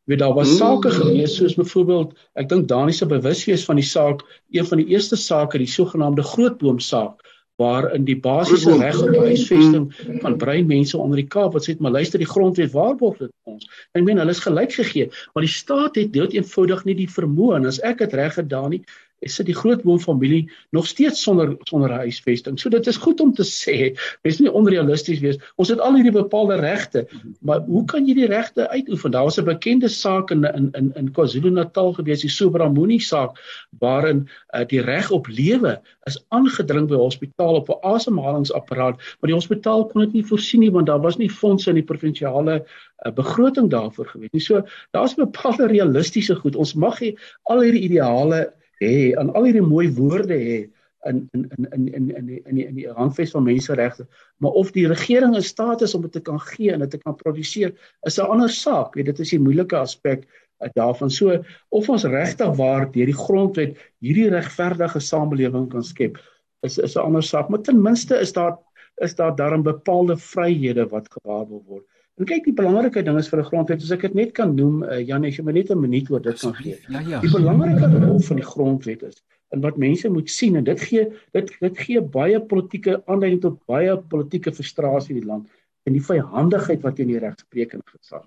Jy 0.04 0.12
weet 0.12 0.20
daar 0.20 0.34
was 0.36 0.50
mm. 0.52 0.58
sake 0.60 0.90
gewees 0.94 1.34
soos 1.38 1.56
byvoorbeeld, 1.58 2.12
ek 2.38 2.50
dink 2.50 2.68
Dani 2.70 2.92
se 2.92 3.08
bewus 3.10 3.42
wees 3.48 3.64
van 3.66 3.80
die 3.80 3.86
saak, 3.88 4.22
een 4.52 4.66
van 4.68 4.82
die 4.82 4.92
eerste 4.92 5.16
sake, 5.18 5.58
die 5.58 5.70
sogenaamde 5.70 6.26
grootboom 6.34 6.82
saak 6.84 7.24
waar 7.56 7.92
in 7.94 8.02
die 8.04 8.16
basiese 8.18 8.72
reg 8.80 8.96
op 8.98 9.14
huisvesting 9.14 9.86
van 10.22 10.36
brein 10.36 10.66
mense 10.66 10.98
onder 10.98 11.20
die 11.20 11.28
Kaap 11.30 11.54
wat 11.54 11.66
sê 11.68 11.76
maar 11.78 11.94
luister 11.94 12.18
die 12.18 12.26
grondwet 12.26 12.72
waarborg 12.74 13.20
dit 13.22 13.30
ons. 13.46 13.68
Ek 13.94 14.02
meen 14.02 14.18
hulle 14.18 14.34
is 14.34 14.42
gelyk 14.42 14.74
gegee, 14.74 15.10
maar 15.32 15.46
die 15.46 15.52
staat 15.54 16.00
het 16.00 16.10
dood 16.16 16.34
eenvoudig 16.34 16.82
nie 16.88 16.96
die 16.98 17.10
vermoë 17.10 17.60
en 17.60 17.70
as 17.70 17.78
ek 17.86 18.02
dit 18.02 18.16
reg 18.18 18.34
gedaan 18.40 18.74
het, 18.74 18.96
is 19.24 19.36
dit 19.40 19.46
die 19.46 19.56
grootboom 19.56 19.98
familie 20.00 20.44
nog 20.76 20.86
steeds 20.86 21.22
sonder 21.22 21.56
sonder 21.70 21.90
'n 21.90 22.04
huisvesting. 22.04 22.60
So 22.60 22.68
dit 22.68 22.86
is 22.86 22.96
goed 22.96 23.20
om 23.20 23.32
te 23.32 23.44
sê, 23.44 23.96
mens 24.22 24.38
nie 24.40 24.52
onrealisties 24.52 25.20
wees. 25.20 25.38
Ons 25.56 25.68
het 25.68 25.80
al 25.80 25.94
hierdie 25.94 26.12
bepaalde 26.12 26.56
regte, 26.60 27.06
maar 27.40 27.60
hoe 27.60 27.84
kan 27.84 28.06
jy 28.06 28.14
die 28.14 28.26
regte 28.26 28.68
uitoefen? 28.68 29.10
Daar 29.10 29.24
was 29.24 29.38
'n 29.38 29.44
bekende 29.44 29.88
saak 29.88 30.30
in 30.30 30.44
in 30.44 30.70
in, 30.72 30.92
in 30.94 31.12
KwaZulu-Natal 31.12 31.92
gewees, 31.92 32.20
die 32.20 32.30
Sobramuni 32.30 32.98
saak 32.98 33.38
waarin 33.78 34.28
uh, 34.54 34.64
die 34.66 34.80
reg 34.80 35.10
op 35.10 35.26
lewe 35.26 35.80
is 36.04 36.24
aangedring 36.28 36.88
by 36.88 36.94
'n 36.94 37.06
hospitaal 37.08 37.54
op 37.54 37.68
'n 37.68 37.80
asemhalingsapparaat, 37.82 38.96
maar 38.96 39.30
die 39.30 39.38
hospitaal 39.40 39.86
kon 39.86 40.00
dit 40.00 40.12
nie 40.12 40.26
voorsien 40.26 40.60
nie 40.60 40.70
want 40.70 40.86
daar 40.86 41.00
was 41.00 41.16
nie 41.16 41.30
fondse 41.30 41.70
in 41.70 41.80
die 41.80 41.90
provinsiale 41.92 42.64
uh, 43.04 43.12
begroting 43.12 43.70
daarvoor 43.70 44.06
gewees 44.06 44.32
nie. 44.32 44.40
So 44.40 44.64
daar's 44.90 45.14
bepaalde 45.14 45.66
realistiese 45.66 46.34
goed. 46.34 46.56
Ons 46.56 46.74
mag 46.74 47.00
nie 47.00 47.16
al 47.42 47.60
hierdie 47.60 47.86
ideale 47.88 48.52
hê 48.80 49.14
aan 49.18 49.32
al 49.34 49.44
hierdie 49.48 49.66
mooi 49.66 49.88
woorde 49.94 50.38
hê 50.38 50.58
in 51.04 51.28
in 51.32 51.48
in 51.56 51.66
in 51.72 51.88
in 51.94 52.10
in 52.16 52.26
die 52.26 52.40
in 52.44 52.54
die 52.54 52.66
in 52.66 52.74
die 52.74 52.88
handves 52.88 53.30
van 53.30 53.44
menseregte 53.44 54.06
maar 54.36 54.50
of 54.50 54.72
die 54.72 54.86
regering 54.88 55.34
in 55.34 55.42
staat 55.42 55.82
is 55.82 55.94
om 55.94 56.02
dit 56.02 56.12
te 56.12 56.20
kan 56.20 56.40
gee 56.40 56.72
en 56.72 56.84
dit 56.84 56.90
te 56.90 56.98
kan 56.98 57.16
produseer 57.16 57.74
is 58.06 58.18
'n 58.18 58.30
ander 58.30 58.50
saak. 58.50 58.94
Weet 58.94 59.06
dit 59.06 59.20
is 59.20 59.30
die 59.30 59.40
moeilike 59.40 59.76
aspek 59.76 60.24
uh, 60.24 60.68
daarvan. 60.72 61.10
So 61.10 61.42
of 61.68 61.88
ons 61.88 62.04
regtig 62.04 62.56
waar 62.56 62.90
deur 62.92 63.06
die 63.06 63.20
grondwet 63.24 63.76
hierdie 64.00 64.30
regverdige 64.30 65.00
samelewing 65.00 65.70
kan 65.70 65.84
skep 65.84 66.18
is 66.62 66.78
is 66.78 66.96
'n 66.96 67.00
ander 67.00 67.22
saak. 67.22 67.48
Maar 67.48 67.62
ten 67.62 67.82
minste 67.82 68.20
is 68.20 68.32
daar 68.32 68.58
is 69.02 69.14
daar 69.14 69.36
daarin 69.36 69.62
bepaalde 69.62 70.16
vryhede 70.16 70.88
wat 70.88 71.08
gewaarborg 71.10 71.64
word. 71.66 71.86
En 72.14 72.28
kyk 72.30 72.44
die 72.46 72.54
belangrike 72.54 73.02
ding 73.02 73.16
is 73.18 73.28
vir 73.30 73.40
'n 73.42 73.48
grondwet 73.48 73.82
as 73.82 73.90
ek 73.90 74.04
dit 74.06 74.14
net 74.14 74.32
kan 74.34 74.54
noem 74.54 74.82
uh, 74.86 75.00
Jan 75.02 75.24
as 75.26 75.38
jy 75.38 75.42
maar 75.44 75.56
net 75.56 75.70
'n 75.70 75.80
minuut 75.80 76.10
oor 76.10 76.22
dit 76.22 76.38
kan 76.38 76.54
gee. 76.54 76.76
Ja 76.88 77.00
ja. 77.00 77.20
Die 77.20 77.30
belangrike 77.30 77.88
rol 77.90 78.20
van 78.28 78.38
die 78.38 78.46
grondwet 78.46 79.02
is 79.02 79.18
en 79.50 79.60
wat 79.62 79.76
mense 79.78 80.10
moet 80.10 80.30
sien 80.30 80.56
en 80.56 80.64
dit 80.64 80.80
gee 80.80 81.08
dit 81.32 81.50
dit 81.60 81.82
gee 81.86 82.00
baie 82.00 82.38
politieke 82.40 83.00
aanleiding 83.10 83.40
tot 83.42 83.58
baie 83.66 83.96
politieke 83.98 84.52
frustrasie 84.54 85.14
in 85.16 85.20
die 85.20 85.30
land 85.30 85.50
en 85.86 85.92
die 85.92 86.06
vyhandigheid 86.06 86.82
wat 86.86 86.96
teen 86.96 87.10
die 87.10 87.18
regsprekende 87.18 87.84
gesag. 87.98 88.26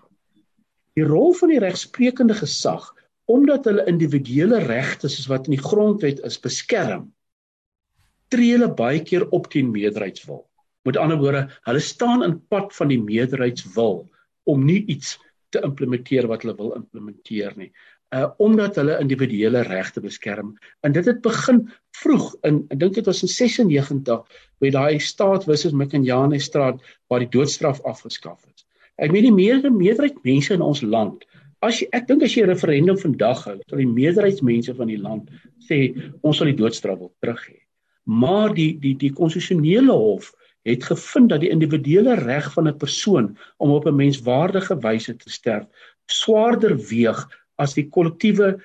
Die 1.00 1.08
rol 1.08 1.34
van 1.40 1.50
die 1.56 1.64
regsprekende 1.64 2.36
gesag 2.36 2.92
omdat 3.28 3.66
hulle 3.68 3.88
individuele 3.88 4.60
regte 4.68 5.08
soos 5.08 5.32
wat 5.32 5.48
in 5.48 5.56
die 5.56 5.64
grondwet 5.64 6.20
is 6.28 6.40
beskerm 6.40 7.08
tree 8.28 8.52
hulle 8.52 8.68
baie 8.68 9.00
keer 9.00 9.24
op 9.32 9.48
teen 9.52 9.72
meerderheidswil. 9.72 10.44
Met 10.88 10.98
ander 11.02 11.20
woorde, 11.20 11.48
hulle 11.68 11.84
staan 11.84 12.24
in 12.24 12.38
pad 12.54 12.72
van 12.76 12.92
die 12.94 13.02
meerderheidswil 13.02 14.06
om 14.48 14.66
nie 14.66 14.80
iets 14.94 15.18
te 15.52 15.62
implementeer 15.68 16.28
wat 16.32 16.46
hulle 16.46 16.56
wil 16.60 16.74
implementeer 16.80 17.56
nie. 17.60 17.72
Uh 18.16 18.30
omdat 18.40 18.78
hulle 18.80 18.96
individuele 19.04 19.66
regte 19.68 20.00
beskerm. 20.04 20.54
En 20.88 20.96
dit 20.96 21.06
het 21.06 21.20
begin 21.26 21.66
vroeg 22.00 22.30
in 22.48 22.62
ek 22.72 22.80
dink 22.80 22.96
dit 22.96 23.10
was 23.10 23.20
in 23.28 23.34
96 23.34 24.40
by 24.64 24.72
daai 24.72 25.00
staat 25.04 25.44
versus 25.50 25.76
McIntyre 25.76 26.40
straat 26.40 26.80
waar 27.12 27.26
die 27.26 27.34
doodstraf 27.36 27.84
afgeskaf 27.84 28.40
is. 28.48 28.64
Ek 28.96 29.12
meen 29.12 29.28
die 29.28 29.36
meerder 29.36 29.76
meerderheid 29.76 30.24
mense 30.24 30.56
in 30.56 30.64
ons 30.64 30.86
land 30.86 31.28
As 31.66 31.80
jy 31.82 31.88
ek 31.98 32.06
dink 32.08 32.24
as 32.24 32.36
jy 32.38 32.44
'n 32.46 32.54
referendum 32.54 32.98
vandag 33.02 33.40
hou, 33.50 33.58
sal 33.68 33.80
die 33.82 33.90
meerderheidsmense 33.90 34.76
van 34.78 34.88
die 34.94 35.02
land 35.02 35.32
sê 35.68 35.90
ons 36.22 36.38
sal 36.38 36.54
die 36.54 36.60
doodstraf 36.60 37.00
wil 37.00 37.12
terug 37.20 37.42
hê 37.50 37.58
maar 38.08 38.54
die 38.56 38.72
die 38.80 38.94
die 38.96 39.12
konstitusionele 39.12 39.92
hof 39.92 40.32
het 40.68 40.84
gevind 40.84 41.30
dat 41.30 41.44
die 41.44 41.50
individuele 41.50 42.16
reg 42.20 42.52
van 42.54 42.68
'n 42.68 42.78
persoon 42.78 43.38
om 43.58 43.72
op 43.72 43.86
'n 43.88 43.96
menswaardige 43.96 44.78
wyse 44.78 45.16
te 45.16 45.30
sterf 45.30 45.66
swaarder 46.08 46.78
weeg 46.90 47.28
as 47.56 47.76
die 47.78 47.88
kollektiewe 47.90 48.58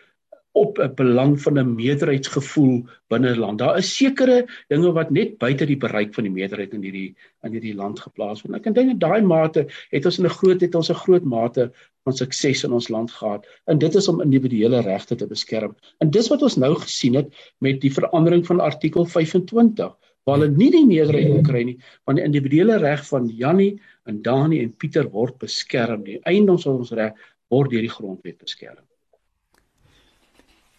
op 0.53 0.79
'n 0.79 0.95
belang 0.95 1.41
van 1.41 1.59
'n 1.59 1.75
meerderheidsgevoel 1.75 2.85
binne 3.09 3.33
'n 3.33 3.39
land. 3.39 3.59
Daar 3.59 3.79
is 3.79 3.97
sekere 3.97 4.47
dinge 4.69 4.93
wat 4.93 5.11
net 5.11 5.39
buite 5.39 5.67
die 5.67 5.77
bereik 5.77 6.15
van 6.15 6.25
die 6.25 6.33
meerderheid 6.33 6.73
in 6.73 6.83
hierdie 6.83 7.17
in 7.43 7.53
hierdie 7.53 7.75
land 7.75 8.01
geplaas 8.01 8.43
word. 8.43 8.55
Ek 8.55 8.75
dink 8.75 8.91
in 8.91 8.99
daai 8.99 9.23
mate 9.23 9.67
het 9.91 10.05
ons 10.05 10.19
'n 10.19 10.29
groot 10.29 10.61
het 10.61 10.75
ons 10.75 10.91
'n 10.91 11.03
groot 11.05 11.25
mate 11.25 11.73
van 12.05 12.13
sukses 12.13 12.65
in 12.65 12.73
ons 12.73 12.89
land 12.89 13.11
gehad. 13.11 13.47
En 13.67 13.79
dit 13.79 13.95
is 13.95 14.09
om 14.09 14.21
individuele 14.21 14.81
regte 14.81 15.15
te 15.15 15.27
beskerm. 15.27 15.75
En 15.99 16.11
dis 16.11 16.29
wat 16.29 16.43
ons 16.43 16.57
nou 16.57 16.75
gesien 16.75 17.15
het 17.15 17.33
met 17.59 17.81
die 17.81 17.93
verandering 17.93 18.47
van 18.47 18.61
artikel 18.61 19.05
25 19.05 19.97
waar 20.25 20.39
hulle 20.39 20.53
nie 20.55 20.71
die 20.71 20.85
meerderheid 20.87 21.33
kon 21.33 21.47
kry 21.47 21.65
nie, 21.67 21.77
want 22.07 22.19
die 22.21 22.27
individuele 22.27 22.79
reg 22.83 23.03
van 23.09 23.29
Jannie 23.29 23.75
en 24.07 24.23
Dani 24.23 24.61
en 24.63 24.73
Pieter 24.79 25.09
word 25.11 25.39
beskerm. 25.43 26.05
Die 26.07 26.21
eiendoms 26.29 26.67
van 26.69 26.81
ons 26.83 26.95
reg 26.99 27.19
word 27.53 27.73
deur 27.75 27.85
die 27.85 27.93
grondwet 27.93 28.39
beskerm. 28.39 28.83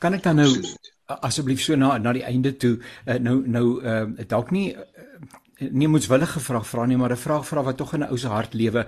Kan 0.04 0.18
ek 0.18 0.24
dan 0.26 0.42
nou 0.42 0.50
asseblief 1.24 1.62
so 1.64 1.76
na 1.76 1.98
na 2.00 2.14
die 2.16 2.26
einde 2.26 2.54
toe 2.58 2.78
uh, 2.80 3.20
nou 3.20 3.42
nou 3.48 3.66
uh, 3.84 4.06
dalk 4.28 4.52
nie 4.56 4.72
uh, 4.74 5.70
nie 5.72 5.88
moetswillige 5.88 6.42
vraag 6.44 6.66
vra 6.68 6.86
nie, 6.86 6.98
maar 6.98 7.12
'n 7.12 7.24
vraag 7.28 7.46
vra 7.48 7.64
wat 7.64 7.78
tog 7.78 7.94
in 7.94 8.04
'n 8.04 8.12
ou 8.12 8.18
se 8.18 8.28
hart 8.28 8.54
lewe. 8.54 8.86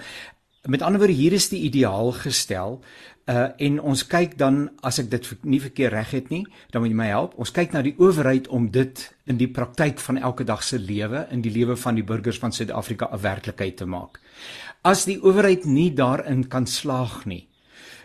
Met 0.68 0.82
ander 0.82 1.00
woorde, 1.00 1.14
hier 1.14 1.34
is 1.34 1.50
die 1.50 1.62
ideaal 1.62 2.12
gestel. 2.12 2.82
Uh 3.26 3.48
en 3.58 3.80
ons 3.82 4.04
kyk 4.06 4.36
dan 4.38 4.68
as 4.86 5.00
ek 5.02 5.10
dit 5.10 5.30
nie 5.50 5.60
verkeer 5.62 5.90
reg 5.90 6.12
het 6.14 6.30
nie, 6.30 6.44
dan 6.70 6.84
moet 6.84 6.92
jy 6.92 6.98
my 7.00 7.08
help. 7.10 7.34
Ons 7.42 7.52
kyk 7.52 7.74
na 7.74 7.82
die 7.82 7.96
owerheid 7.98 8.48
om 8.54 8.68
dit 8.70 9.02
in 9.26 9.40
die 9.42 9.50
praktyk 9.50 9.98
van 10.00 10.22
elke 10.22 10.46
dag 10.46 10.62
se 10.64 10.78
lewe, 10.78 11.26
in 11.34 11.42
die 11.42 11.50
lewe 11.50 11.74
van 11.76 11.98
die 11.98 12.06
burgers 12.06 12.38
van 12.38 12.54
Suid-Afrika 12.54 13.10
'n 13.12 13.22
werklikheid 13.22 13.78
te 13.78 13.86
maak. 13.86 14.22
As 14.84 15.06
die 15.06 15.18
owerheid 15.18 15.66
nie 15.66 15.90
daarin 15.94 16.48
kan 16.48 16.68
slaag 16.68 17.26
nie. 17.26 17.48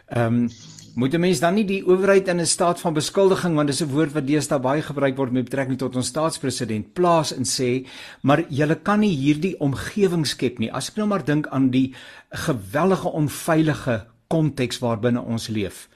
Ehm 0.09 0.35
um, 0.35 0.49
moet 0.95 1.15
'n 1.15 1.21
mens 1.21 1.41
dan 1.41 1.55
nie 1.55 1.65
die 1.65 1.87
owerheid 1.87 2.29
in 2.29 2.41
'n 2.41 2.47
staat 2.47 2.81
van 2.81 2.93
beskuldiging 2.93 3.55
want 3.55 3.69
dis 3.69 3.83
'n 3.83 3.93
woord 3.93 4.13
wat 4.13 4.27
deesdae 4.27 4.59
baie 4.59 4.83
gebruik 4.83 5.17
word 5.17 5.33
met 5.33 5.45
betrekking 5.45 5.79
tot 5.79 5.97
ons 5.97 6.07
staatspresident 6.07 6.93
plaas 6.93 7.33
en 7.33 7.45
sê 7.45 7.87
maar 8.23 8.45
julle 8.49 8.75
kan 8.75 9.01
nie 9.01 9.17
hierdie 9.17 9.59
omgewing 9.61 10.27
skep 10.27 10.59
nie 10.59 10.73
as 10.73 10.89
ek 10.89 10.97
nou 10.97 11.07
maar 11.07 11.25
dink 11.25 11.47
aan 11.47 11.71
die 11.71 11.95
gewellige 12.31 13.09
onveilige 13.09 14.07
konteks 14.31 14.79
waarbinne 14.79 15.21
ons 15.21 15.49
leef. 15.49 15.89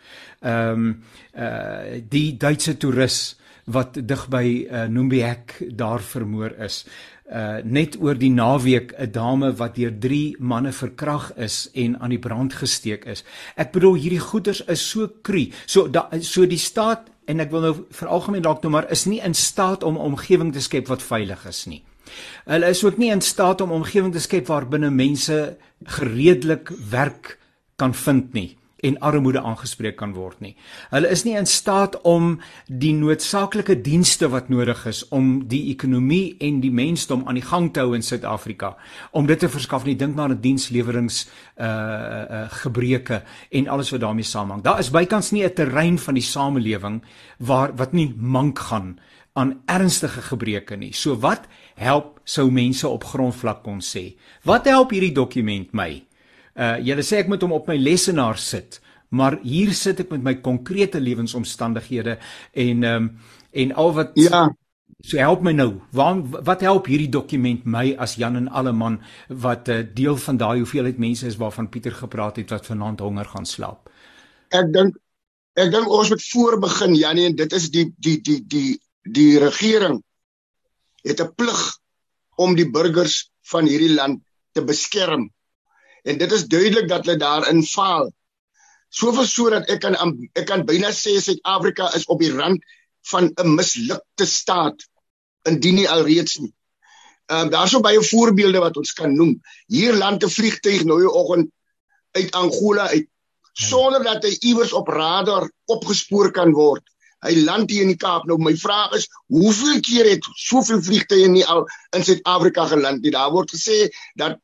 Ehm 0.43 0.71
um, 0.71 1.03
uh 1.39 2.03
die 2.11 2.37
Duitse 2.37 2.77
toerist 2.77 3.41
wat 3.65 3.97
dig 3.97 4.27
by 4.29 4.45
uh, 4.45 4.85
Numbiek 4.93 5.57
daar 5.73 6.03
vermoor 6.05 6.53
is 6.67 6.85
uh 7.33 7.63
net 7.65 7.97
oor 8.01 8.19
die 8.21 8.31
naweek 8.31 8.93
'n 8.99 9.11
dame 9.13 9.53
wat 9.57 9.77
deur 9.77 9.95
3 9.99 10.37
manne 10.39 10.73
verkrag 10.73 11.33
is 11.37 11.71
en 11.73 11.99
aan 12.01 12.11
die 12.11 12.19
brand 12.19 12.53
gesteek 12.53 13.05
is. 13.05 13.25
Ek 13.57 13.73
bedoel 13.73 13.95
hierdie 13.95 14.21
goeders 14.21 14.61
is 14.69 14.91
so 14.91 15.09
kru. 15.23 15.49
So 15.67 15.89
da, 15.89 16.09
so 16.21 16.47
die 16.47 16.59
staat 16.59 17.09
en 17.25 17.41
ek 17.41 17.51
wil 17.51 17.61
nou 17.61 17.75
vir 17.91 18.09
algemeen 18.09 18.43
dalk 18.43 18.63
nou 18.63 18.71
maar 18.71 18.91
is 18.91 19.07
nie 19.07 19.21
in 19.25 19.35
staat 19.35 19.83
om 19.83 19.95
'n 19.95 20.13
omgewing 20.13 20.53
te 20.53 20.61
skep 20.61 20.89
wat 20.89 21.03
veilig 21.03 21.47
is 21.47 21.67
nie. 21.67 21.83
Hulle 22.45 22.69
is 22.69 22.85
ook 22.85 22.99
nie 22.99 23.11
in 23.11 23.21
staat 23.21 23.61
om 23.61 23.73
omgewing 23.73 24.13
te 24.13 24.21
skep 24.21 24.47
waar 24.47 24.69
binne 24.69 24.91
mense 24.91 25.57
gereedelik 25.85 26.71
werk 26.91 27.39
kan 27.77 27.95
vind 27.95 28.33
nie 28.33 28.57
en 28.85 28.99
armoede 29.01 29.41
aangespreek 29.41 29.97
kan 29.97 30.13
word 30.17 30.41
nie. 30.45 30.53
Hulle 30.93 31.09
is 31.13 31.25
nie 31.25 31.37
in 31.39 31.49
staat 31.49 31.97
om 32.09 32.35
die 32.69 32.93
noodsaaklike 32.97 33.79
dienste 33.85 34.29
wat 34.33 34.51
nodig 34.53 34.85
is 34.91 35.03
om 35.15 35.47
die 35.49 35.63
ekonomie 35.73 36.37
en 36.45 36.61
die 36.61 36.73
mensdom 36.75 37.25
aan 37.29 37.39
die 37.41 37.47
gang 37.47 37.71
te 37.73 37.85
hou 37.85 37.95
in 37.97 38.05
Suid-Afrika 38.05 38.75
om 39.17 39.29
dit 39.31 39.41
te 39.41 39.49
verskaf 39.49 39.87
nie. 39.89 39.97
Dink 39.97 40.17
maar 40.17 40.35
aan 40.35 40.43
dienslewerings 40.45 41.25
uh 41.57 41.65
uh 41.65 42.45
gebreke 42.65 43.23
en 43.51 43.69
alles 43.69 43.91
wat 43.95 44.05
daarmee 44.05 44.29
saamhang. 44.29 44.63
Daar 44.63 44.79
is 44.79 44.93
bykans 44.93 45.33
nie 45.33 45.45
'n 45.45 45.55
terrein 45.55 45.99
van 45.99 46.15
die 46.15 46.23
samelewing 46.23 47.03
waar 47.39 47.77
wat 47.77 47.93
nie 47.93 48.15
mank 48.17 48.59
gaan 48.59 48.99
aan 49.33 49.63
ernstige 49.67 50.23
gebreke 50.23 50.77
nie. 50.77 50.93
So 50.93 51.17
wat 51.17 51.47
help 51.75 52.21
sou 52.25 52.51
mense 52.51 52.89
op 52.89 53.05
grondvlak 53.05 53.63
kon 53.63 53.81
sê? 53.81 54.15
Wat 54.45 54.65
help 54.65 54.91
hierdie 54.91 55.15
dokument 55.15 55.73
my? 55.73 56.05
Uh 56.55 56.77
julle 56.87 57.03
sê 57.03 57.23
ek 57.23 57.29
moet 57.29 57.43
hom 57.43 57.53
op 57.53 57.67
my 57.67 57.77
lesenaar 57.77 58.39
sit, 58.39 58.81
maar 59.11 59.39
hier 59.43 59.73
sit 59.75 60.01
ek 60.01 60.11
met 60.11 60.23
my 60.23 60.35
konkrete 60.35 61.01
lewensomstandighede 61.01 62.19
en 62.53 62.85
ehm 62.85 63.09
um, 63.09 63.17
en 63.55 63.73
al 63.73 63.93
wat 63.95 64.13
Ja. 64.15 64.51
So 65.05 65.19
help 65.19 65.43
my 65.45 65.53
nou. 65.53 65.83
Waar 65.93 66.23
wat 66.47 66.63
help 66.65 66.87
hierdie 66.89 67.11
dokument 67.13 67.67
my 67.69 67.93
as 68.01 68.15
Jan 68.17 68.37
en 68.37 68.49
alle 68.49 68.73
man 68.73 69.03
wat 69.29 69.69
'n 69.69 69.73
uh, 69.73 69.87
deel 69.95 70.17
van 70.17 70.37
daai 70.37 70.59
hoeveelheid 70.59 70.99
mense 70.99 71.27
is 71.27 71.37
waarvan 71.37 71.69
Pieter 71.69 71.93
gepraat 71.93 72.37
het 72.37 72.51
wat 72.51 72.67
vanaand 72.67 73.01
honger 73.01 73.25
gaan 73.25 73.47
slaap? 73.47 73.91
Ek 74.49 74.73
dink 74.73 74.97
ek 75.55 75.71
dink 75.71 75.89
ons 75.89 76.09
moet 76.09 76.25
voorbegin 76.33 76.95
Janie 76.95 77.27
en 77.27 77.37
dit 77.37 77.53
is 77.53 77.71
die 77.71 77.93
die 77.99 78.21
die 78.23 78.41
die 78.47 78.81
die 79.03 79.39
regering 79.39 80.03
het 81.05 81.21
'n 81.21 81.35
plig 81.35 81.79
om 82.37 82.55
die 82.55 82.71
burgers 82.71 83.31
van 83.43 83.67
hierdie 83.67 83.95
land 83.95 84.23
te 84.53 84.65
beskerm 84.65 85.31
En 86.05 86.19
dit 86.21 86.33
is 86.33 86.47
duidelik 86.53 86.89
dat 86.89 87.07
hulle 87.07 87.19
daarin 87.21 87.63
faal. 87.65 88.11
Soveel 88.89 89.27
sodat 89.27 89.71
ek 89.73 89.81
kan 89.83 89.97
ek 90.33 90.47
kan 90.47 90.65
byna 90.69 90.93
sê 90.95 91.17
Suid-Afrika 91.19 91.89
is 91.99 92.05
op 92.13 92.21
die 92.23 92.33
rand 92.33 92.61
van 93.11 93.33
'n 93.35 93.55
mislukte 93.55 94.27
staat 94.27 94.85
indien 95.49 95.75
nie 95.81 95.89
alreeds 95.89 96.39
nie. 96.39 96.53
Ehm 97.27 97.47
um, 97.47 97.51
daar's 97.51 97.71
so 97.71 97.81
baie 97.81 98.03
voorbeelde 98.03 98.61
wat 98.61 98.77
ons 98.77 98.93
kan 98.93 99.15
noem. 99.17 99.41
Hier 99.67 99.97
land 99.97 100.25
'n 100.25 100.37
vliegtyg 100.37 100.85
nou 100.85 101.01
die 101.01 101.11
oggend 101.11 101.51
uit 102.13 102.33
Angola 102.33 102.89
uit 102.89 103.09
sonder 103.53 104.03
dat 104.03 104.25
hy 104.25 104.37
iewers 104.41 104.73
op 104.73 104.89
radar 104.89 105.51
opgespoor 105.65 106.31
kan 106.31 106.53
word. 106.53 106.83
Hy 107.25 107.35
land 107.45 107.71
hier 107.71 107.83
in 107.83 107.93
die 107.95 108.01
Kaap. 108.01 108.27
Nou 108.29 108.37
my 108.39 108.53
vraag 108.57 108.93
is, 108.99 109.07
hoeveel 109.33 109.81
keer 109.81 110.09
het 110.11 110.27
soveel 110.37 110.83
vliegtye 110.83 111.29
nie 111.29 111.47
al 111.47 111.65
in 111.97 112.05
Suid-Afrika 112.05 112.67
geland 112.67 113.03
nie? 113.03 113.15
Daar 113.15 113.31
word 113.33 113.55
gesê 113.55 113.89
dat 114.21 114.37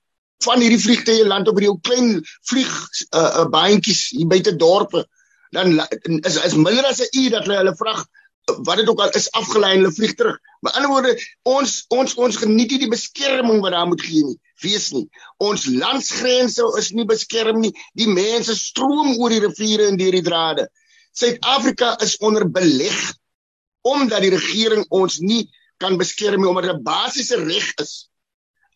van 0.45 0.61
hierdie 0.61 0.81
vliegtye 0.81 1.27
land 1.27 1.49
op 1.49 1.59
hierdie 1.59 1.81
klein 1.89 2.13
vlieg 2.49 2.73
uh, 3.11 3.43
uh 3.43 3.49
baantjies 3.53 4.09
hier 4.17 4.27
buite 4.27 4.57
dorpe 4.57 5.05
dan 5.51 5.81
is 6.29 6.37
is 6.45 6.55
minder 6.55 6.87
as 6.87 7.01
'n 7.01 7.21
uur 7.21 7.31
dat 7.31 7.45
hulle 7.45 7.61
hulle 7.63 7.77
vrag 7.77 8.07
wat 8.57 8.77
dit 8.77 8.89
ook 8.89 9.01
al 9.01 9.11
is 9.11 9.31
afgelei 9.31 9.73
en 9.73 9.83
hulle 9.83 9.93
vlieg 9.93 10.15
terug. 10.15 10.39
Met 10.61 10.73
ander 10.73 10.91
woorde, 10.91 11.13
ons 11.43 11.85
ons 11.89 12.15
ons 12.15 12.37
geniet 12.37 12.71
nie 12.71 12.79
die 12.79 12.91
beskerming 12.91 13.61
wat 13.61 13.73
daar 13.73 13.87
moet 13.87 14.03
gee 14.03 14.25
nie. 14.25 14.39
Wees 14.61 14.91
nie. 14.91 15.07
Ons 15.37 15.67
landsgrense 15.67 16.67
is 16.79 16.91
nie 16.97 17.07
beskerm 17.09 17.61
nie. 17.61 17.73
Die 17.95 18.09
mense 18.09 18.57
stroom 18.59 19.17
oor 19.19 19.33
die 19.33 19.43
riviere 19.45 19.89
en 19.91 19.97
deur 20.01 20.17
die 20.19 20.27
drade. 20.27 20.69
Suid-Afrika 21.13 21.97
is 22.05 22.17
onder 22.17 22.49
beleg 22.51 22.99
omdat 23.87 24.21
die 24.21 24.35
regering 24.35 24.85
ons 24.89 25.19
nie 25.25 25.47
kan 25.81 25.97
beskerm 25.97 26.43
nie 26.43 26.51
omdat 26.51 26.69
dit 26.69 26.77
'n 26.77 26.85
basiese 26.85 27.37
reg 27.45 27.73
is. 27.81 28.09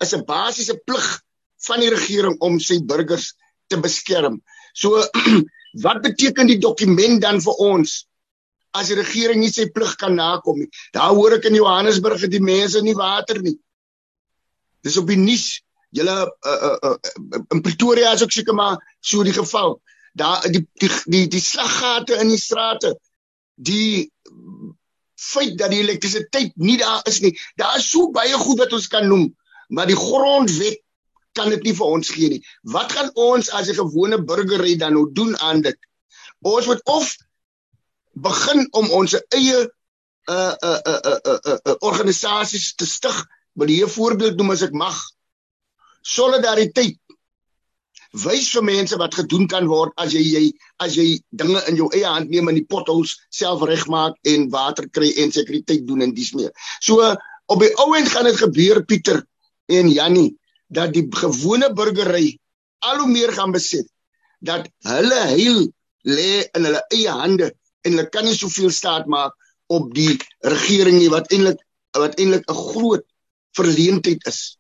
Is 0.01 0.15
'n 0.15 0.25
basiese 0.25 0.81
plig 0.85 1.21
van 1.67 1.83
die 1.83 1.91
regering 1.93 2.37
om 2.45 2.59
sy 2.61 2.81
burgers 2.85 3.33
te 3.73 3.79
beskerm. 3.81 4.41
So 4.75 5.03
wat 5.85 6.03
beteken 6.05 6.51
die 6.51 6.61
dokument 6.63 7.23
dan 7.23 7.41
vir 7.45 7.63
ons 7.63 8.05
as 8.75 8.91
die 8.91 8.99
regering 8.99 9.41
nie 9.43 9.53
sy 9.55 9.69
plig 9.75 9.95
kan 10.01 10.17
nakom 10.19 10.59
nie? 10.63 10.71
Daar 10.95 11.15
hoor 11.15 11.39
ek 11.39 11.49
in 11.51 11.59
Johannesburg 11.59 12.25
het 12.27 12.33
die 12.35 12.43
mense 12.43 12.83
nie 12.83 12.97
water 12.99 13.41
nie. 13.43 13.57
Dis 14.85 14.99
op 15.01 15.09
die 15.09 15.21
nuus. 15.21 15.63
Julle 15.95 16.15
uh, 16.27 16.53
uh, 16.53 16.79
uh, 16.91 17.41
in 17.55 17.63
Pretoria 17.63 18.13
is 18.17 18.25
ook 18.25 18.35
seker 18.35 18.57
maar 18.59 18.81
so 19.01 19.23
die 19.23 19.35
geval. 19.37 19.79
Daar 20.19 20.43
die 20.51 20.65
die 20.83 20.91
die, 21.07 21.27
die 21.31 21.43
slaggate 21.43 22.19
in 22.23 22.33
die 22.35 22.41
strate. 22.41 22.97
Die 23.55 24.11
feit 25.15 25.55
dat 25.59 25.71
die 25.71 25.81
elektrisiteit 25.85 26.57
nie 26.61 26.77
daar 26.83 27.07
is 27.09 27.21
nie. 27.23 27.33
Daar 27.57 27.79
is 27.79 27.89
so 27.91 28.11
baie 28.15 28.35
goed 28.39 28.61
wat 28.65 28.75
ons 28.75 28.91
kan 28.91 29.07
noem, 29.09 29.29
maar 29.69 29.87
die 29.89 29.99
grondwet 29.99 30.83
kan 31.35 31.51
dit 31.51 31.63
nie 31.67 31.75
vir 31.77 31.87
ons 31.87 32.11
gee 32.17 32.31
nie. 32.33 32.43
Wat 32.63 32.93
gaan 32.93 33.11
ons 33.15 33.51
as 33.51 33.69
'n 33.69 33.81
gewone 33.81 34.23
burger 34.23 34.65
dan 34.79 34.93
nou 34.95 35.07
doen 35.13 35.37
aan 35.39 35.63
dit? 35.63 35.79
Ons 36.43 36.67
moet 36.67 36.83
of 36.85 37.17
begin 38.15 38.69
om 38.73 38.91
ons 38.91 39.17
eie 39.35 39.69
uh 40.27 40.55
uh 40.63 40.81
uh 40.87 41.01
uh, 41.05 41.21
uh, 41.25 41.39
uh, 41.45 41.59
uh 41.69 41.77
organisasies 41.81 42.75
te 42.75 42.87
stig. 42.87 43.27
Wil 43.55 43.69
'n 43.69 43.89
voorbeeld 43.89 44.37
noem 44.37 44.51
as 44.51 44.63
ek 44.63 44.73
mag? 44.73 44.97
Solidariteit. 46.03 46.99
Wys 48.15 48.53
vir 48.55 48.63
mense 48.63 48.97
wat 48.97 49.15
gedoen 49.15 49.49
kan 49.49 49.67
word 49.67 49.93
as 49.97 50.13
jy 50.13 50.23
jy 50.23 50.53
as 50.79 50.95
jy 50.95 51.21
dinge 51.31 51.61
in 51.69 51.77
jou 51.77 51.89
eie 51.91 52.07
hand 52.07 52.31
neem 52.31 52.49
en 52.49 52.55
die 52.55 52.67
potholes 52.67 53.19
self 53.31 53.63
regmaak 53.63 54.15
en 54.23 54.51
water 54.51 54.89
kry 54.89 55.11
en 55.19 55.33
sekuriteit 55.33 55.87
doen 55.87 56.03
en 56.03 56.15
dis 56.15 56.33
meer. 56.35 56.53
So 56.81 57.03
op 57.47 57.61
die 57.61 57.75
ou 57.83 57.95
end 57.95 58.09
gaan 58.09 58.25
dit 58.25 58.37
gebeur 58.37 58.85
Pieter 58.85 59.25
en 59.67 59.91
Jannie 59.91 60.39
dat 60.75 60.93
die 60.97 61.07
gewone 61.23 61.71
burgery 61.79 62.39
al 62.85 63.03
hoe 63.03 63.11
meer 63.11 63.33
gaan 63.33 63.55
besef 63.55 63.87
dat 64.45 64.69
hulle 64.89 65.21
heil 65.33 65.61
lê 66.05 66.45
in 66.57 66.67
hulle 66.69 66.83
eie 66.93 67.13
hande 67.23 67.51
en 67.85 67.97
hulle 67.97 68.09
kan 68.13 68.27
nie 68.29 68.37
soveel 68.37 68.73
staat 68.75 69.07
maak 69.07 69.33
op 69.73 69.93
die 69.97 70.19
regering 70.45 70.99
nie 71.01 71.13
wat 71.13 71.33
eintlik 71.33 71.61
wat 71.97 72.19
eintlik 72.19 72.45
'n 72.51 72.61
groot 72.73 73.05
verleentheid 73.57 74.27
is. 74.27 74.59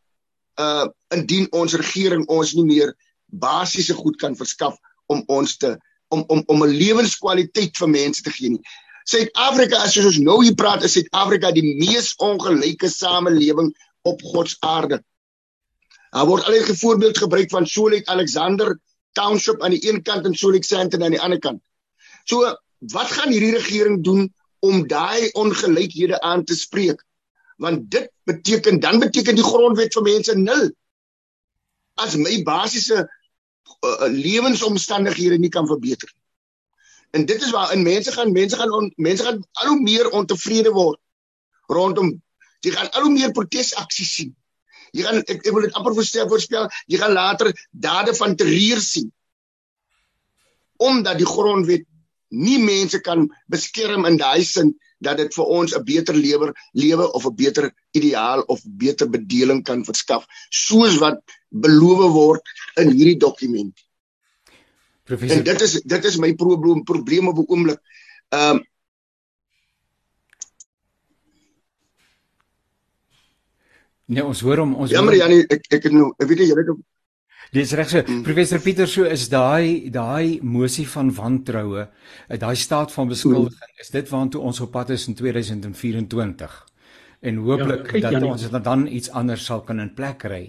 Uh 0.59 0.87
indien 1.14 1.49
ons 1.52 1.75
regering 1.75 2.25
ons 2.28 2.54
nie 2.54 2.64
meer 2.64 2.94
basiese 3.26 3.94
goed 3.94 4.16
kan 4.16 4.37
verskaf 4.37 4.78
om 5.06 5.23
ons 5.26 5.56
te 5.56 5.76
om 6.09 6.25
om 6.28 6.42
om 6.47 6.64
'n 6.64 6.76
lewenskwaliteit 6.83 7.76
vir 7.76 7.88
mense 7.88 8.23
te 8.23 8.30
gee 8.30 8.50
nie. 8.50 8.62
Suid-Afrika 9.04 9.83
as 9.85 9.97
ons 9.97 10.18
nou 10.18 10.42
hier 10.44 10.54
praat 10.54 10.85
is 10.85 10.92
Suid-Afrika 10.97 11.50
die 11.52 11.75
mees 11.76 12.14
ongelyke 12.16 12.88
samelewing 12.88 13.75
op 14.02 14.23
God 14.23 14.49
se 14.49 14.56
aarde. 14.61 15.02
Daar 16.14 16.26
word 16.30 16.44
altyd 16.47 16.68
'n 16.71 16.83
voorbeeld 16.83 17.18
gebruik 17.18 17.50
van 17.50 17.66
Solik 17.66 18.06
Alexander 18.06 18.78
Township 19.12 19.62
aan 19.62 19.71
die 19.71 19.88
een 19.88 20.02
kant 20.02 20.25
en 20.25 20.35
Solik 20.35 20.64
Center 20.64 21.02
aan 21.02 21.11
die 21.11 21.21
ander 21.21 21.38
kant. 21.38 21.62
So, 22.25 22.59
wat 22.78 23.11
gaan 23.11 23.33
hierdie 23.33 23.54
regering 23.54 24.04
doen 24.04 24.35
om 24.59 24.87
daai 24.87 25.30
ongelykhede 25.33 26.21
aan 26.21 26.44
te 26.44 26.54
spreek? 26.54 27.04
Want 27.56 27.90
dit 27.90 28.11
beteken 28.23 28.80
dan 28.80 28.99
beteken 28.99 29.35
die 29.35 29.44
grondwet 29.44 29.92
vir 29.92 30.02
mense 30.02 30.37
nul. 30.37 30.71
As 31.94 32.14
my 32.16 32.42
basiese 32.42 33.11
uh, 33.85 34.06
lewensomstandighede 34.09 35.38
nie 35.38 35.50
kan 35.50 35.66
verbeter 35.66 36.11
nie. 36.14 36.23
En 37.11 37.26
dit 37.26 37.42
is 37.42 37.50
waar 37.50 37.73
in 37.73 37.83
mense 37.83 38.12
gaan 38.12 38.33
mense 38.33 38.56
gaan 38.56 38.73
on, 38.73 38.92
mense 38.97 39.23
gaan 39.23 39.47
al 39.52 39.66
hoe 39.66 39.80
meer 39.80 40.11
ontevrede 40.11 40.71
word 40.71 41.00
rondom 41.66 42.23
jy 42.61 42.71
gaan 42.71 42.90
al 42.90 43.02
hoe 43.02 43.12
meer 43.12 43.33
protesaksies 43.33 44.14
sien. 44.14 44.35
Jy 44.94 45.02
gaan 45.06 45.22
ek, 45.24 45.40
ek 45.42 45.52
wil 45.52 45.66
dit 45.66 45.74
amper 45.78 45.96
voorstel 45.96 46.28
voorspel, 46.30 46.68
jy 46.86 47.00
gaan 47.02 47.16
later 47.16 47.50
dade 47.70 48.14
van 48.14 48.36
terreur 48.38 48.80
sien. 48.82 49.10
Omdat 50.82 51.18
die 51.18 51.28
grondwet 51.28 51.86
nie 52.34 52.58
mense 52.58 52.98
kan 53.00 53.28
beskerm 53.50 54.06
in 54.08 54.18
daai 54.18 54.44
sin 54.46 54.74
dat 55.04 55.18
dit 55.20 55.34
vir 55.36 55.50
ons 55.58 55.74
'n 55.76 55.84
beter 55.84 56.14
lewer 56.14 56.52
lewe 56.72 57.06
of 57.12 57.26
'n 57.26 57.36
beter 57.36 57.70
ideaal 57.92 58.42
of 58.48 58.60
beter 58.64 59.10
bedeling 59.10 59.62
kan 59.64 59.84
verskaf 59.84 60.26
soos 60.50 60.98
wat 60.98 61.20
beloof 61.50 62.12
word 62.12 62.42
in 62.76 62.90
hierdie 62.90 63.18
dokument. 63.18 63.74
Professor 65.04 65.36
en 65.36 65.44
dit 65.44 65.60
is 65.60 65.82
dit 65.82 66.04
is 66.04 66.16
my 66.16 66.34
probleem 66.34 66.84
probleem 66.84 67.28
op 67.28 67.38
'n 67.38 67.47
oomblik. 67.49 67.80
Ehm 68.30 68.56
um, 68.56 68.64
Nee, 74.06 74.25
ons 74.25 74.40
hoor 74.45 74.60
hom 74.60 74.75
ons 74.75 74.90
Jammer 74.93 75.17
Janie, 75.17 75.45
ek 75.49 75.71
ek 75.73 75.88
het 75.88 75.93
nou, 75.93 76.10
ek 76.21 76.28
weet 76.28 76.45
jy 76.45 76.50
het 76.52 76.75
op 76.75 76.82
Dis 77.54 77.71
reg 77.78 77.86
so. 77.86 78.02
Mm. 78.02 78.23
Professor 78.26 78.58
Pieter 78.58 78.88
so 78.90 79.06
is 79.06 79.28
daai 79.30 79.90
daai 79.95 80.40
mosie 80.43 80.86
van 80.90 81.12
wantroue, 81.14 81.84
eh, 82.26 82.38
daai 82.40 82.56
staat 82.58 82.90
van 82.93 83.12
beskuldiging, 83.12 83.71
mm. 83.76 83.84
is 83.84 83.93
dit 83.95 84.10
waartoe 84.10 84.43
ons 84.43 84.58
op 84.64 84.73
pad 84.75 84.90
is 84.90 85.06
in 85.06 85.14
2024. 85.14 86.56
En 87.23 87.38
hooplik 87.47 87.93
ja, 87.93 88.00
dat 88.08 88.17
Janie, 88.17 88.30
ons 88.32 88.49
dit 88.49 88.64
dan 88.64 88.86
iets 88.86 89.10
anders 89.10 89.47
sal 89.47 89.62
kan 89.62 89.80
in 89.80 89.93
plek 89.95 90.19
kry. 90.25 90.43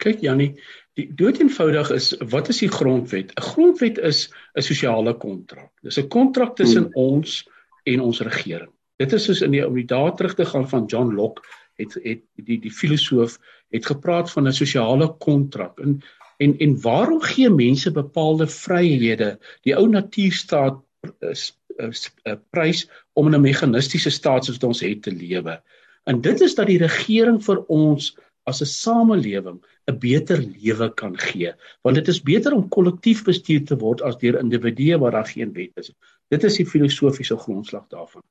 Kyk 0.00 0.24
Jannie, 0.24 0.54
die 0.96 1.10
dood 1.14 1.42
eenvoudig 1.42 1.92
is 1.92 2.14
wat 2.32 2.48
is 2.48 2.62
die 2.64 2.72
grondwet? 2.72 3.36
'n 3.36 3.48
Grondwet 3.52 3.98
is 3.98 4.30
'n 4.56 4.64
sosiale 4.64 5.14
kontrak. 5.14 5.70
Dis 5.82 6.00
'n 6.00 6.08
kontrak 6.08 6.56
tussen 6.56 6.88
mm. 6.88 6.96
ons 6.96 7.44
en 7.84 8.00
ons 8.00 8.20
regering. 8.20 8.72
Dit 8.96 9.12
is 9.12 9.24
soos 9.24 9.42
in 9.42 9.52
die 9.52 9.66
om 9.66 9.74
die 9.74 9.88
dae 9.88 10.14
terug 10.16 10.34
te 10.34 10.44
gaan 10.44 10.68
van 10.68 10.86
John 10.86 11.12
Locke 11.14 11.42
het 11.80 11.96
het 12.04 12.22
die 12.48 12.58
die 12.60 12.72
filosoof 12.72 13.38
het 13.74 13.86
gepraat 13.86 14.30
van 14.32 14.48
'n 14.48 14.58
sosiale 14.62 15.08
kontrak 15.26 15.80
en 15.80 16.00
en 16.38 16.56
en 16.58 16.80
waarom 16.80 17.20
gee 17.20 17.50
mense 17.50 17.90
bepaalde 17.92 18.46
vryhede? 18.46 19.38
Die 19.66 19.76
ou 19.76 19.88
natuurstaat 19.88 20.80
is, 21.18 21.44
is, 21.76 22.08
is 22.22 22.36
prys 22.50 22.88
om 23.12 23.26
in 23.26 23.34
'n 23.34 23.46
meganistiese 23.48 24.10
staat 24.10 24.44
soos 24.44 24.58
ons 24.58 24.80
het 24.80 25.02
te 25.02 25.12
lewe. 25.12 25.62
En 26.04 26.20
dit 26.20 26.40
is 26.40 26.54
dat 26.54 26.66
die 26.66 26.78
regering 26.78 27.44
vir 27.44 27.64
ons 27.66 28.16
as 28.44 28.62
'n 28.62 28.66
samelewing 28.66 29.60
'n 29.86 29.98
beter 29.98 30.38
lewe 30.38 30.94
kan 30.94 31.18
gee. 31.18 31.52
Want 31.82 31.94
dit 31.94 32.08
is 32.08 32.22
beter 32.22 32.52
om 32.52 32.68
kollektief 32.68 33.24
bestuur 33.24 33.64
te 33.64 33.76
word 33.76 34.02
as 34.02 34.16
deur 34.16 34.38
individue 34.38 34.98
waar 34.98 35.10
daar 35.10 35.26
geen 35.26 35.52
wet 35.52 35.72
is. 35.74 35.92
Dit 36.28 36.44
is 36.44 36.56
die 36.56 36.66
filosofiese 36.66 37.36
grondslag 37.36 37.86
daarvan 37.88 38.22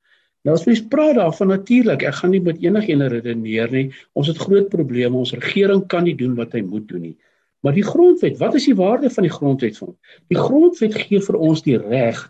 Nou 0.46 0.54
as 0.56 0.64
mens 0.64 0.80
praat 0.92 1.18
daarvan 1.18 1.50
natuurlik, 1.52 2.04
ek 2.08 2.20
gaan 2.20 2.32
nie 2.32 2.40
met 2.40 2.62
enigiets 2.64 3.10
redeneer 3.12 3.72
nie. 3.72 3.90
Ons 4.16 4.30
het 4.32 4.40
groot 4.40 4.68
probleme. 4.72 5.18
Ons 5.20 5.34
regering 5.36 5.84
kan 5.86 6.06
nie 6.08 6.16
doen 6.16 6.34
wat 6.38 6.56
hy 6.56 6.62
moet 6.64 6.86
doen 6.88 7.10
nie. 7.10 7.16
Maar 7.60 7.76
die 7.76 7.84
grondwet, 7.84 8.38
wat 8.40 8.54
is 8.56 8.64
die 8.70 8.76
waarde 8.76 9.10
van 9.12 9.26
die 9.26 9.32
grondwet 9.32 9.76
van? 9.76 9.92
Die 10.32 10.38
grondwet 10.38 10.96
gee 10.96 11.20
vir 11.20 11.36
ons 11.36 11.62
die 11.66 11.76
reg 11.76 12.22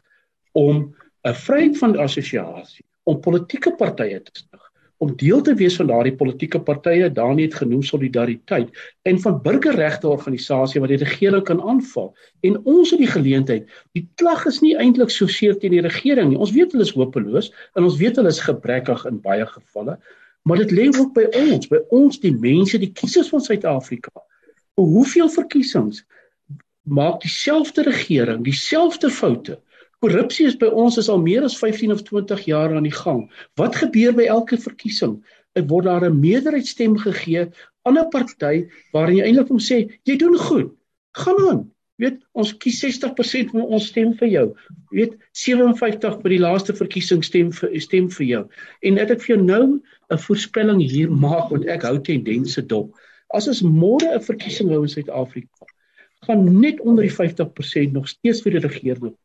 om 0.58 0.90
'n 1.22 1.36
vryheid 1.44 1.78
van 1.78 1.96
assosiasie, 1.98 2.84
om 3.04 3.20
politieke 3.20 3.76
partye 3.78 4.18
te 4.22 4.32
stig 4.34 4.69
om 5.00 5.12
deel 5.16 5.40
te 5.40 5.54
wees 5.56 5.78
van 5.80 5.88
daardie 5.88 6.12
politieke 6.12 6.60
partye, 6.60 7.08
Dani 7.16 7.46
het 7.46 7.54
genoem 7.56 7.80
solidariteit 7.82 8.68
en 9.08 9.20
van 9.22 9.38
burgerregte 9.42 10.08
organisasie 10.08 10.82
wat 10.82 10.92
die 10.92 10.98
regering 11.00 11.44
kan 11.48 11.62
aanval. 11.72 12.10
En 12.44 12.58
ons 12.68 12.92
het 12.92 13.00
die 13.00 13.08
geleentheid, 13.08 13.70
die 13.96 14.04
klag 14.20 14.44
is 14.50 14.60
nie 14.60 14.74
eintlik 14.76 15.12
so 15.14 15.28
seer 15.32 15.56
teen 15.56 15.72
die 15.72 15.84
regering 15.86 16.28
nie. 16.28 16.40
Ons 16.40 16.52
weet 16.52 16.76
hulle 16.76 16.84
is 16.84 16.92
hopeloos 16.92 17.48
en 17.80 17.88
ons 17.88 17.96
weet 17.96 18.20
hulle 18.20 18.28
is 18.28 18.42
gebrekkig 18.44 19.06
in 19.08 19.22
baie 19.24 19.46
gevalle, 19.48 19.96
maar 20.44 20.60
dit 20.60 20.76
lê 20.76 20.90
ook 20.92 21.14
by 21.16 21.24
ons, 21.46 21.72
by 21.72 21.80
ons 21.96 22.20
die 22.20 22.34
mense, 22.36 22.80
die 22.80 22.92
kiesers 22.92 23.32
van 23.32 23.40
Suid-Afrika. 23.44 24.12
Hoeveel 24.76 25.32
verkiesings 25.32 26.04
maak 26.84 27.22
dieselfde 27.24 27.88
regering 27.88 28.44
dieselfde 28.44 29.08
foute? 29.08 29.56
Korrupsie 30.00 30.46
is 30.48 30.54
by 30.56 30.68
ons 30.82 30.96
is 30.96 31.10
al 31.12 31.18
meer 31.20 31.44
as 31.44 31.54
15 31.60 31.90
of 31.92 31.98
20 32.06 32.46
jaar 32.48 32.72
aan 32.72 32.86
die 32.88 32.94
gang. 32.98 33.18
Wat 33.60 33.74
gebeur 33.76 34.14
by 34.16 34.30
elke 34.32 34.56
verkiesing? 34.56 35.18
Dit 35.58 35.66
word 35.68 35.84
daar 35.90 36.06
'n 36.08 36.20
meerderheidsstem 36.22 36.94
gegee 37.02 37.42
aan 37.84 37.98
'n 38.00 38.08
party 38.14 38.64
waarin 38.94 39.18
jy 39.18 39.26
eintlik 39.26 39.52
hom 39.52 39.60
sê, 39.60 39.78
jy 40.08 40.16
doen 40.16 40.38
goed. 40.38 40.72
Gaan 41.20 41.42
aan. 41.50 41.60
Weet, 42.00 42.16
ons 42.32 42.54
kies 42.56 42.80
60% 42.80 43.52
van 43.52 43.60
ons 43.60 43.90
stem 43.92 44.16
vir 44.16 44.28
jou. 44.28 44.46
Weet, 44.88 45.20
57 45.36 46.18
by 46.24 46.28
die 46.32 46.40
laaste 46.46 46.72
verkiesing 46.72 47.22
stem 47.24 47.52
vir 47.52 47.80
stem 47.80 48.08
vir 48.08 48.26
jou. 48.26 48.44
En 48.80 48.94
dit 48.94 49.10
ek 49.10 49.20
vir 49.20 49.36
jou 49.36 49.44
nou 49.44 49.82
'n 50.10 50.18
voorspelling 50.26 50.80
hier 50.80 51.10
maak 51.10 51.50
want 51.50 51.66
ek 51.66 51.82
hou 51.82 51.98
tendense 52.00 52.62
dop. 52.66 52.96
As 53.34 53.48
ons 53.48 53.62
môre 53.62 54.16
'n 54.16 54.28
verkiesing 54.32 54.72
hou 54.72 54.80
in 54.82 54.88
Suid-Afrika, 54.88 55.66
gaan 56.24 56.60
net 56.60 56.80
onder 56.80 57.04
die 57.04 57.12
50% 57.12 57.92
nog 57.92 58.08
steeds 58.08 58.40
vir 58.40 58.52
die 58.52 58.68
regering 58.68 59.16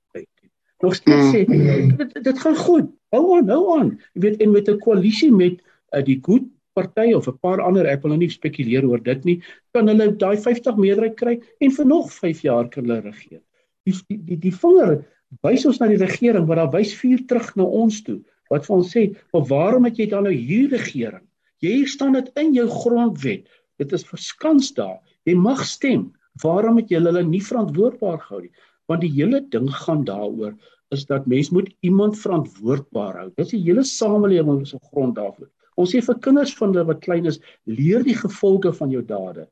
nog 0.84 0.96
steeds 0.96 1.32
sê 1.32 1.46
mm. 1.48 1.96
dit, 1.98 2.18
dit 2.24 2.40
gaan 2.40 2.56
goed. 2.56 2.92
Hou 3.16 3.24
aan, 3.38 3.50
hou 3.50 3.80
aan. 3.80 3.96
Jy 4.14 4.22
weet 4.26 4.42
en 4.44 4.52
met 4.52 4.70
'n 4.70 4.80
koalisie 4.84 5.32
met 5.32 5.62
uh, 5.96 6.04
die 6.04 6.20
Good 6.22 6.50
party 6.76 7.14
of 7.14 7.28
'n 7.28 7.40
paar 7.40 7.62
ander, 7.62 7.88
ek 7.88 8.04
wil 8.04 8.14
nou 8.14 8.20
nie 8.20 8.30
spekuleer 8.30 8.86
oor 8.88 9.02
dit 9.04 9.26
nie, 9.26 9.38
kan 9.74 9.88
hulle 9.88 10.12
daai 10.12 10.38
50 10.38 10.76
meerderheid 10.76 11.16
kry 11.16 11.36
en 11.60 11.72
vir 11.72 11.86
nog 11.86 12.12
5 12.12 12.42
jaar 12.42 12.70
kan 12.70 12.84
hulle 12.84 13.02
regeer. 13.08 13.42
Die 13.86 13.96
die 14.10 14.20
die, 14.30 14.40
die 14.50 14.56
vinger 14.56 15.06
wys 15.44 15.66
ons 15.66 15.80
na 15.80 15.88
die 15.88 16.02
regering 16.02 16.48
wat 16.50 16.58
daar 16.58 16.74
wys 16.76 16.94
vuur 17.00 17.24
terug 17.28 17.56
na 17.56 17.64
ons 17.64 18.02
toe. 18.04 18.20
Wat 18.52 18.66
vir 18.66 18.76
ons 18.76 18.92
sê, 18.94 19.16
"Maar 19.34 19.46
waarom 19.50 19.86
het 19.86 19.98
jy 19.98 20.08
dan 20.10 20.24
nou 20.24 20.34
hier 20.34 20.70
regering? 20.70 21.26
Jy 21.62 21.86
staan 21.86 22.14
dit 22.14 22.30
in 22.36 22.54
jou 22.54 22.68
grondwet. 22.68 23.48
Dit 23.80 23.94
is 23.94 24.04
verskans 24.04 24.74
daar. 24.74 25.00
Jy 25.26 25.36
mag 25.36 25.66
stem. 25.66 26.14
Waarom 26.44 26.78
het 26.78 26.90
jy 26.90 27.00
hulle 27.00 27.24
nie 27.24 27.42
verantwoordbaar 27.42 28.20
gehou 28.20 28.42
nie?" 28.42 28.52
Want 28.88 29.02
die 29.02 29.12
hele 29.12 29.42
ding 29.50 29.70
gaan 29.74 30.06
daaroor 30.06 30.56
is 30.94 31.06
dat 31.10 31.26
mens 31.26 31.50
moet 31.50 31.74
iemand 31.82 32.20
verantwoordbaar 32.22 33.18
hou. 33.18 33.30
Dis 33.36 33.56
die 33.56 33.64
hele 33.66 33.84
samelewing 33.84 34.68
se 34.68 34.78
grond 34.92 35.16
daarvoor 35.16 35.50
Ons 35.82 35.92
sê 35.92 36.02
vir 36.04 36.22
kinders 36.24 36.54
van 36.60 36.72
hulle 36.72 36.88
wat 36.88 37.04
klein 37.04 37.28
is, 37.32 37.42
leer 37.68 38.04
die 38.08 38.16
gevolge 38.18 38.72
van 38.78 38.94
jou 38.94 39.04
dade. 39.08 39.46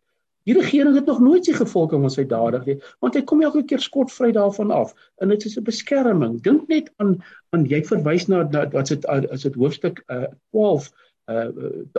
Die 0.48 0.56
regering 0.58 0.96
het 0.98 1.08
nog 1.08 1.22
nooit 1.24 1.48
sy 1.48 1.54
gevolge 1.56 2.00
van 2.00 2.12
sy 2.12 2.26
dade 2.28 2.60
geleer, 2.64 2.88
want 3.04 3.16
hy 3.16 3.22
kom 3.28 3.44
elke 3.46 3.64
keer 3.68 3.84
skotvry 3.84 4.34
daarvan 4.36 4.74
af. 4.76 4.92
En 5.24 5.32
dit 5.32 5.46
is 5.48 5.58
'n 5.58 5.64
beskerming. 5.64 6.42
Dink 6.44 6.68
net 6.68 6.92
aan 7.00 7.22
aan 7.56 7.66
jy 7.66 7.84
verwys 7.84 8.28
na 8.28 8.44
wat 8.74 8.90
dit 8.90 9.06
as 9.08 9.44
dit 9.44 9.56
hoofstuk 9.56 10.04
uh, 10.10 10.28
12 10.52 10.92
uh 11.32 11.48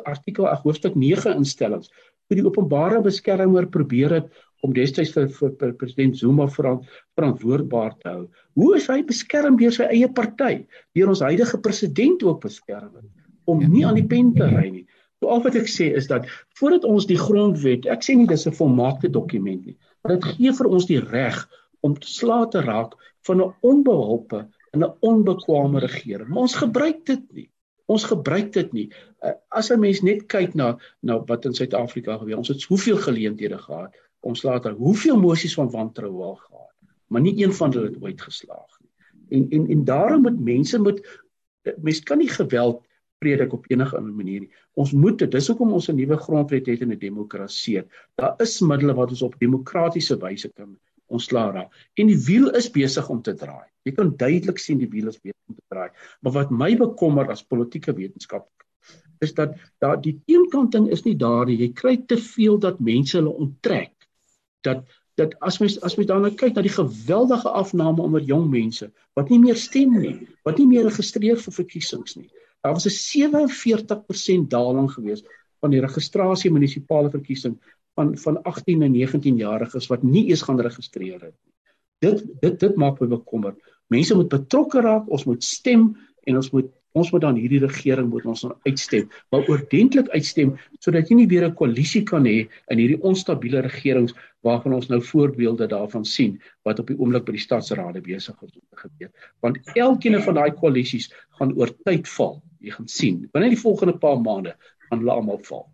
artikel 0.05 0.47
8 0.47 0.65
hoofstuk 0.65 0.95
9 0.95 1.33
instellings 1.33 1.89
vir 2.29 2.37
die 2.37 2.45
openbare 2.45 3.01
beskermer 3.01 3.67
probeer 3.67 4.13
het 4.13 4.27
om 4.65 4.73
destyds 4.73 5.13
vir, 5.13 5.29
vir, 5.29 5.53
vir 5.61 5.75
president 5.81 6.17
Zuma 6.17 6.47
verant, 6.49 6.87
verantwoordbaar 7.19 7.95
te 8.01 8.09
hou. 8.09 8.23
Hoe 8.57 8.71
is 8.79 8.89
hy 8.89 9.03
beskerm 9.05 9.59
deur 9.61 9.75
sy 9.75 9.89
eie 9.93 10.09
party, 10.09 10.65
deur 10.97 11.13
ons 11.13 11.25
huidige 11.25 11.61
president 11.65 12.25
ook 12.25 12.41
beskerm 12.47 13.05
om 13.51 13.61
nie 13.61 13.85
aan 13.85 13.99
die 13.99 14.09
pen 14.09 14.33
te 14.37 14.47
ry 14.49 14.69
nie. 14.73 14.87
So 15.21 15.33
al 15.33 15.43
wat 15.45 15.57
ek 15.61 15.69
sê 15.69 15.91
is 15.99 16.09
dat 16.09 16.27
voordat 16.59 16.87
ons 16.89 17.07
die 17.09 17.21
grondwet, 17.21 17.89
ek 17.93 18.05
sê 18.05 18.17
nie 18.17 18.29
dis 18.31 18.47
'n 18.49 18.57
volmaakte 18.57 19.11
dokument 19.13 19.67
nie, 19.67 19.77
maar 20.03 20.17
dit 20.17 20.25
gee 20.37 20.53
vir 20.53 20.69
ons 20.69 20.87
die 20.89 21.01
reg 21.01 21.45
om 21.85 21.95
te 21.97 22.09
slaat 22.09 22.53
te 22.53 22.61
raak 22.65 22.97
van 23.29 23.41
'n 23.41 23.53
onbeholpe 23.61 24.47
en 24.73 24.85
'n 24.85 24.93
onbekwame 25.01 25.81
regering. 25.81 26.29
Maar 26.29 26.49
ons 26.49 26.57
gebruik 26.57 27.05
dit 27.07 27.25
nie. 27.33 27.51
Ons 27.87 28.05
gebruik 28.05 28.53
dit 28.53 28.73
nie. 28.73 28.89
Uh, 29.23 29.33
as 29.51 29.71
'n 29.71 29.81
mens 29.81 30.01
net 30.03 30.27
kyk 30.27 30.55
na 30.55 30.79
na 31.03 31.19
wat 31.29 31.45
in 31.45 31.55
Suid-Afrika 31.55 32.19
gebeur, 32.19 32.39
ons 32.39 32.49
het 32.49 32.61
soveel 32.61 32.97
geleenthede 32.97 33.59
gehad 33.59 33.93
om 34.25 34.35
slaat 34.39 34.65
te 34.65 34.73
hoeveel 34.79 35.21
mosies 35.21 35.55
van 35.59 35.71
wantroue 35.71 36.23
al 36.23 36.39
gehad, 36.41 36.73
maar 37.13 37.25
nie 37.25 37.37
een 37.43 37.53
van 37.53 37.73
hulle 37.73 37.91
het 37.93 38.01
ooit 38.03 38.25
geslaag 38.25 38.81
nie. 38.81 38.91
En 39.37 39.47
en 39.59 39.69
en 39.77 39.85
daarom 39.85 40.27
moet 40.27 40.41
mense 40.41 40.81
moet 40.81 41.01
mense 41.77 42.03
kan 42.03 42.21
nie 42.21 42.29
geweld 42.29 42.83
predik 43.25 43.53
op 43.57 43.69
enige 43.73 43.97
ander 43.97 44.13
manier 44.13 44.45
nie. 44.45 44.51
Ons 44.81 44.93
moet 44.93 45.19
dit. 45.19 45.31
Dis 45.33 45.49
hoekom 45.49 45.73
ons 45.73 45.89
'n 45.89 45.97
nuwe 45.97 46.17
grondwet 46.17 46.67
het 46.67 46.81
en 46.81 46.93
'n 46.93 46.99
demokrasie. 46.99 47.83
Daar 48.21 48.35
is 48.43 48.61
middele 48.61 48.95
wat 48.95 49.11
ons 49.11 49.23
op 49.23 49.39
demokratiese 49.39 50.17
wyse 50.17 50.51
kan 50.53 50.77
ontslaa 51.07 51.51
raak. 51.53 51.71
En 51.95 52.07
die 52.07 52.19
wiel 52.27 52.51
is 52.51 52.71
besig 52.71 53.09
om 53.09 53.23
te 53.23 53.35
draai. 53.35 53.69
Jy 53.85 53.93
kan 53.93 54.17
duidelik 54.17 54.59
sien 54.59 54.79
die 54.79 54.89
wiel 54.91 55.09
is 55.09 55.21
besig 55.21 55.49
om 55.49 55.55
te 55.55 55.67
draai. 55.69 55.91
Maar 56.21 56.33
wat 56.33 56.51
my 56.51 56.77
bekommer 56.77 57.31
as 57.31 57.45
politieke 57.45 57.95
wetenskap 57.95 58.49
is 59.25 59.35
dat 59.35 59.55
daar 59.81 60.01
die 60.01 60.19
teenkanting 60.27 60.91
is 60.93 61.05
nie 61.07 61.17
daar 61.17 61.47
nie. 61.47 61.57
Jy 61.57 61.71
kry 61.73 61.97
te 62.07 62.19
veel 62.21 62.59
dat 62.59 62.81
mense 62.81 63.17
hulle 63.17 63.33
onttrek. 63.47 63.94
Dat 64.65 64.85
dat 65.15 65.35
as 65.47 65.61
mens 65.63 65.77
as 65.87 65.95
mens 65.95 66.09
daarna 66.11 66.31
kyk 66.35 66.57
na 66.57 66.63
die 66.67 66.75
geweldige 66.75 67.51
afname 67.55 68.03
onder 68.03 68.23
jong 68.27 68.49
mense 68.51 68.89
wat 69.15 69.29
nie 69.31 69.39
meer 69.39 69.59
stem 69.59 69.95
nie, 69.95 70.17
wat 70.43 70.59
nie 70.59 70.67
meer 70.67 70.89
geregistreer 70.89 71.39
vir 71.39 71.55
verkiesings 71.55 72.17
nie. 72.19 72.31
Daar 72.65 72.75
was 72.75 72.87
'n 72.87 72.97
47% 72.99 74.51
daling 74.51 74.91
gewees 74.91 75.23
van 75.61 75.71
die 75.71 75.81
registrasie 75.81 76.51
munisipale 76.51 77.11
verkiesing 77.11 77.59
van 77.95 78.17
van 78.19 78.43
18 78.43 78.83
en 78.83 78.93
19 78.93 79.37
jariges 79.37 79.87
wat 79.87 80.03
nie 80.03 80.27
eens 80.31 80.43
gaan 80.43 80.61
registreer 80.61 81.21
het 81.21 81.37
nie. 81.45 81.55
Dit 81.99 82.25
dit 82.41 82.61
dit 82.61 82.77
maak 82.77 83.01
my 83.01 83.07
bekommer. 83.07 83.55
Mense 83.87 84.15
moet 84.15 84.29
betrokke 84.29 84.81
raak, 84.81 85.11
ons 85.11 85.25
moet 85.25 85.45
stem 85.45 85.97
en 86.25 86.37
ons 86.37 86.51
moet 86.51 86.71
ons 86.95 87.11
moet 87.11 87.25
dan 87.25 87.39
hierdie 87.39 87.63
regering 87.63 88.09
moet 88.11 88.27
ons 88.31 88.45
nou 88.47 88.53
uitstem, 88.69 89.09
maar 89.35 89.49
oordentlik 89.51 90.09
uitstem 90.15 90.55
sodat 90.79 91.11
jy 91.11 91.17
nie 91.19 91.31
weer 91.31 91.47
'n 91.49 91.57
koalisie 91.59 92.05
kan 92.05 92.25
hê 92.25 92.47
in 92.71 92.79
hierdie 92.79 93.03
onstabiele 93.03 93.63
regerings 93.67 94.15
waarvan 94.47 94.75
ons 94.75 94.89
nou 94.89 95.01
voorbeelde 95.03 95.67
daarvan 95.67 96.05
sien 96.05 96.39
wat 96.65 96.79
op 96.79 96.87
die 96.87 96.99
oomblik 96.99 97.25
by 97.25 97.33
die 97.33 97.43
stadsrade 97.43 98.01
besig 98.01 98.37
is 98.43 98.55
om 98.55 98.63
te 98.71 98.77
gebeur. 98.77 99.11
Want 99.41 99.59
elkeen 99.75 100.23
van 100.23 100.35
daai 100.35 100.53
koalisies 100.53 101.11
gaan 101.39 101.55
oor 101.59 101.71
tyd 101.85 102.09
val. 102.09 102.43
Jy 102.61 102.71
gaan 102.71 102.89
sien, 102.89 103.29
binne 103.33 103.49
die 103.49 103.61
volgende 103.61 103.99
paar 103.99 104.21
maande 104.21 104.55
gaan 104.89 104.99
hulle 104.99 105.13
almal 105.13 105.41
val. 105.43 105.74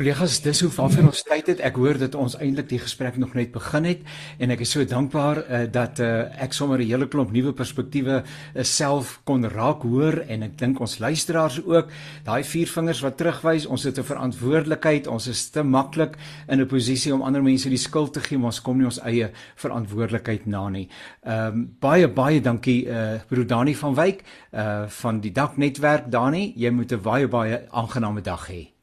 Kollegas, 0.00 0.38
dis 0.40 0.62
hoe 0.64 0.70
waarvoor 0.72 1.10
ons 1.10 1.18
tyd 1.28 1.48
het. 1.50 1.58
Ek 1.60 1.76
hoor 1.76 1.98
dat 2.00 2.14
ons 2.16 2.32
eintlik 2.40 2.70
die 2.70 2.78
gesprek 2.80 3.18
nog 3.20 3.34
net 3.36 3.50
begin 3.52 3.84
het 3.84 4.06
en 4.40 4.54
ek 4.54 4.62
is 4.64 4.70
so 4.72 4.86
dankbaar 4.88 5.40
uh, 5.42 5.58
dat 5.68 6.00
uh, 6.00 6.22
ek 6.40 6.56
sommer 6.56 6.80
'n 6.80 6.88
hele 6.88 7.08
klomp 7.12 7.34
nuwe 7.36 7.52
perspektiewe 7.52 8.22
uh, 8.22 8.64
self 8.64 9.20
kon 9.28 9.44
raak 9.44 9.84
hoor 9.84 10.22
en 10.24 10.46
ek 10.48 10.56
dink 10.56 10.80
ons 10.80 10.96
luisteraars 11.04 11.60
ook. 11.66 11.92
Daai 12.24 12.40
vier 12.48 12.72
vingers 12.72 13.04
wat 13.04 13.18
terugwys, 13.20 13.66
ons 13.66 13.84
het 13.84 13.98
'n 13.98 14.08
verantwoordelikheid. 14.08 15.06
Ons 15.06 15.26
is 15.26 15.50
te 15.50 15.62
maklik 15.62 16.16
in 16.48 16.60
'n 16.60 16.66
posisie 16.66 17.12
om 17.12 17.20
ander 17.20 17.42
mense 17.42 17.68
die 17.68 17.76
skuld 17.76 18.12
te 18.12 18.20
gee, 18.20 18.38
maar 18.38 18.56
ons 18.56 18.62
kom 18.62 18.78
nie 18.78 18.88
ons 18.88 19.04
eie 19.04 19.30
verantwoordelikheid 19.56 20.46
na 20.46 20.68
nie. 20.68 20.88
Ehm 21.26 21.52
um, 21.52 21.76
baie 21.78 22.08
baie 22.08 22.40
dankie 22.40 22.88
uh 22.88 23.20
broer 23.28 23.46
Dani 23.46 23.74
van 23.74 23.94
Wyk 23.94 24.24
uh 24.52 24.88
van 24.88 25.20
die 25.20 25.32
Dak 25.32 25.58
netwerk 25.58 26.10
Dani. 26.10 26.54
Jy 26.56 26.70
moet 26.70 26.92
'n 26.92 27.02
baie 27.02 27.28
baie 27.28 27.68
aangename 27.68 28.22
dag 28.22 28.48
hê. 28.48 28.79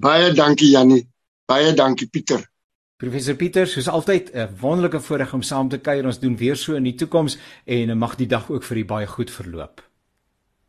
Baie 0.00 0.32
dankie 0.32 0.70
Jannie. 0.70 1.06
Baie 1.48 1.72
dankie 1.74 2.08
Pieter. 2.08 2.42
Professor 3.00 3.36
Pieter, 3.36 3.66
soos 3.66 3.88
altyd 3.88 4.30
'n 4.34 4.48
wonderlike 4.60 5.00
voorreg 5.00 5.32
om 5.32 5.42
saam 5.42 5.68
te 5.68 5.78
kuier. 5.78 6.04
Ons 6.04 6.20
doen 6.20 6.36
weer 6.36 6.56
so 6.56 6.74
in 6.74 6.84
die 6.84 6.94
toekoms 6.94 7.38
en 7.64 7.98
mag 7.98 8.16
die 8.16 8.26
dag 8.26 8.50
ook 8.50 8.64
vir 8.64 8.76
u 8.76 8.84
baie 8.84 9.06
goed 9.06 9.30
verloop. 9.30 9.82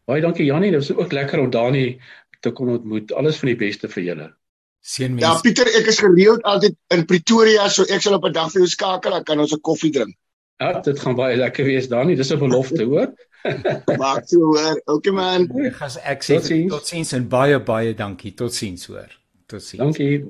Baie 0.06 0.22
dankie 0.22 0.46
Jannie. 0.46 0.72
Dit 0.72 0.88
was 0.88 0.98
ook 0.98 1.12
lekker 1.12 1.40
om 1.40 1.50
Dani 1.50 2.02
te 2.40 2.52
kon 2.52 2.70
ontmoet. 2.70 3.12
Alles 3.12 3.38
van 3.38 3.48
die 3.48 3.56
beste 3.56 3.90
vir 3.90 4.04
julle. 4.04 4.34
Seën 4.82 5.12
mense. 5.12 5.26
Ja, 5.26 5.40
Pieter, 5.42 5.68
ek 5.68 5.88
is 5.88 6.00
gereeld 6.00 6.44
altyd 6.44 6.76
in 6.88 7.06
Pretoria, 7.06 7.68
so 7.70 7.84
ek 7.84 8.02
sal 8.02 8.14
op 8.14 8.26
'n 8.26 8.32
dag 8.32 8.52
vir 8.52 8.62
jou 8.62 8.70
skakel, 8.70 9.12
dan 9.12 9.24
kan 9.24 9.40
ons 9.40 9.54
'n 9.54 9.62
koffie 9.62 9.92
drink. 9.92 10.16
Ja, 10.58 10.80
dit 10.82 11.00
gaan 11.00 11.16
baie 11.16 11.36
lekker 11.38 11.66
wees, 11.66 11.88
Dani. 11.88 12.16
Dis 12.16 12.32
'n 12.34 12.40
belofte, 12.42 12.84
hoor. 12.84 13.14
Maak 14.02 14.26
so 14.28 14.40
hoor. 14.40 14.82
Okay 14.86 15.14
man. 15.14 15.46
Ek 15.70 15.76
gaan 15.78 15.98
ek 16.04 16.26
sê 16.26 16.40
totsiens 16.70 17.14
en 17.14 17.28
baie 17.30 17.60
baie 17.64 17.94
dankie. 17.94 18.34
Totsiens 18.34 18.88
hoor. 18.90 19.12
Totsiens. 19.46 19.84
Dankie. 19.84 20.26